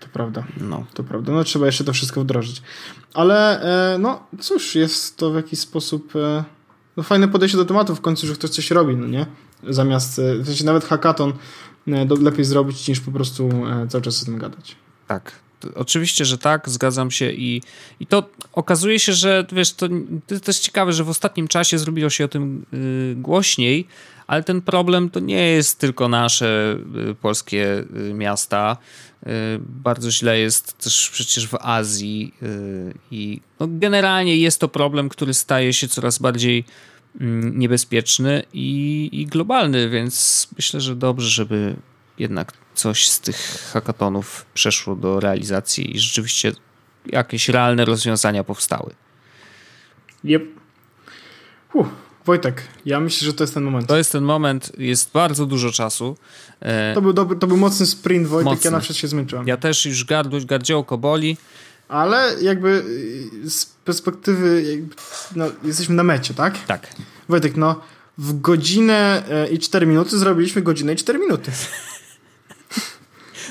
[0.00, 0.44] To prawda.
[0.60, 0.86] No.
[0.94, 1.32] To prawda.
[1.32, 2.62] No trzeba jeszcze to wszystko wdrożyć.
[3.14, 3.62] Ale
[3.94, 6.44] e, no cóż, jest to w jakiś sposób e,
[6.96, 9.26] no, fajne podejście do tematu w końcu, że ktoś coś robi, no nie?
[9.68, 11.32] Zamiast, e, w sensie nawet hackathon
[11.88, 14.76] e, lepiej zrobić niż po prostu e, cały czas o tym gadać.
[15.06, 15.32] Tak.
[15.74, 17.62] Oczywiście, że tak, zgadzam się i,
[18.00, 19.88] i to okazuje się, że wiesz, to,
[20.26, 23.86] to jest ciekawe, że w ostatnim czasie zrobiło się o tym y, głośniej,
[24.26, 26.78] ale ten problem to nie jest tylko nasze
[27.10, 28.76] y, polskie y, miasta.
[29.26, 29.30] Y,
[29.60, 35.34] bardzo źle jest też przecież w Azji y, i no, generalnie jest to problem, który
[35.34, 36.64] staje się coraz bardziej
[37.20, 41.76] mm, niebezpieczny i, i globalny, więc myślę, że dobrze, żeby
[42.18, 46.52] jednak coś z tych hackathonów przeszło do realizacji i rzeczywiście
[47.06, 48.94] jakieś realne rozwiązania powstały.
[50.24, 50.42] Yep.
[51.72, 51.86] Huh.
[52.24, 53.88] Wojtek, ja myślę, że to jest ten moment.
[53.88, 56.16] To jest ten moment, jest bardzo dużo czasu.
[56.60, 58.68] E, To był, dobry, to był mocny sprint, Wojtek, mocny.
[58.68, 59.46] ja na przykład się zmęczyłem.
[59.48, 61.36] Ja też już gardło, gardziołko boli.
[61.88, 62.68] Ale jakby
[63.44, 64.94] y, z perspektywy, jakby,
[65.36, 66.64] no, jesteśmy na mecie, tak?
[66.66, 66.94] Tak.
[67.28, 67.80] Wojtek, no
[68.18, 71.52] w godzinę e, i 4 minuty zrobiliśmy godzinę i 4 minuty.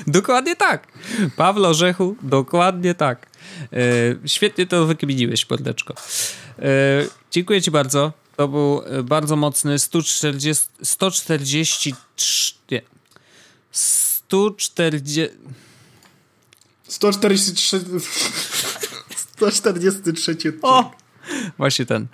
[0.08, 0.88] Dokładnie tak.
[1.36, 3.26] Pawlo Orzechu, dokładnie tak.
[3.72, 3.78] E,
[4.26, 5.94] świetnie to wykminiłeś, Pordeczko.
[6.58, 6.62] E,
[7.30, 8.12] dziękuję ci bardzo.
[8.36, 12.82] To był bardzo mocny 140, 143, nie,
[13.70, 15.28] 140...
[16.88, 17.80] 143...
[19.16, 20.58] 143 odcinek.
[20.62, 20.92] O!
[21.58, 22.06] Właśnie ten.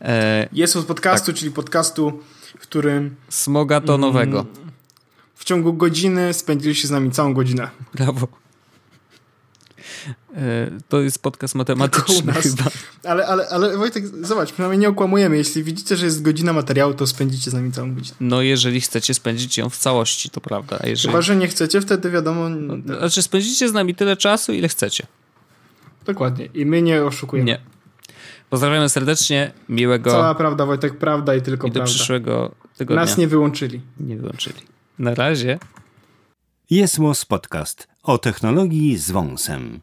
[0.00, 1.38] E, Jest od podcastu, tak.
[1.38, 2.22] czyli podcastu,
[2.58, 3.16] w którym...
[3.28, 4.40] Smogatonowego.
[4.40, 4.69] Mm,
[5.40, 7.70] w ciągu godziny spędziliście z nami całą godzinę.
[7.94, 8.28] Brawo.
[10.36, 12.64] E, to jest podcast matematyczny chyba.
[13.04, 15.36] Ale, ale, ale Wojtek, zobacz, przynajmniej nie okłamujemy.
[15.36, 18.16] Jeśli widzicie, że jest godzina materiału, to spędzicie z nami całą godzinę.
[18.20, 20.78] No jeżeli chcecie spędzić ją w całości, to prawda.
[20.80, 21.12] A jeżeli...
[21.12, 22.48] Chyba, że nie chcecie, wtedy wiadomo...
[22.48, 25.06] No, znaczy spędzicie z nami tyle czasu, ile chcecie.
[26.06, 26.48] Dokładnie.
[26.54, 27.46] I my nie oszukujemy.
[27.46, 27.60] Nie.
[28.50, 30.10] Pozdrawiamy serdecznie, miłego...
[30.10, 31.90] Cała prawda, Wojtek, prawda i tylko i prawda.
[31.90, 33.02] do przyszłego tygodnia.
[33.02, 33.80] Nas nie wyłączyli.
[34.00, 34.69] Nie wyłączyli.
[35.00, 35.58] Na razie.
[36.70, 39.80] Jest Podcast o technologii z wąsem.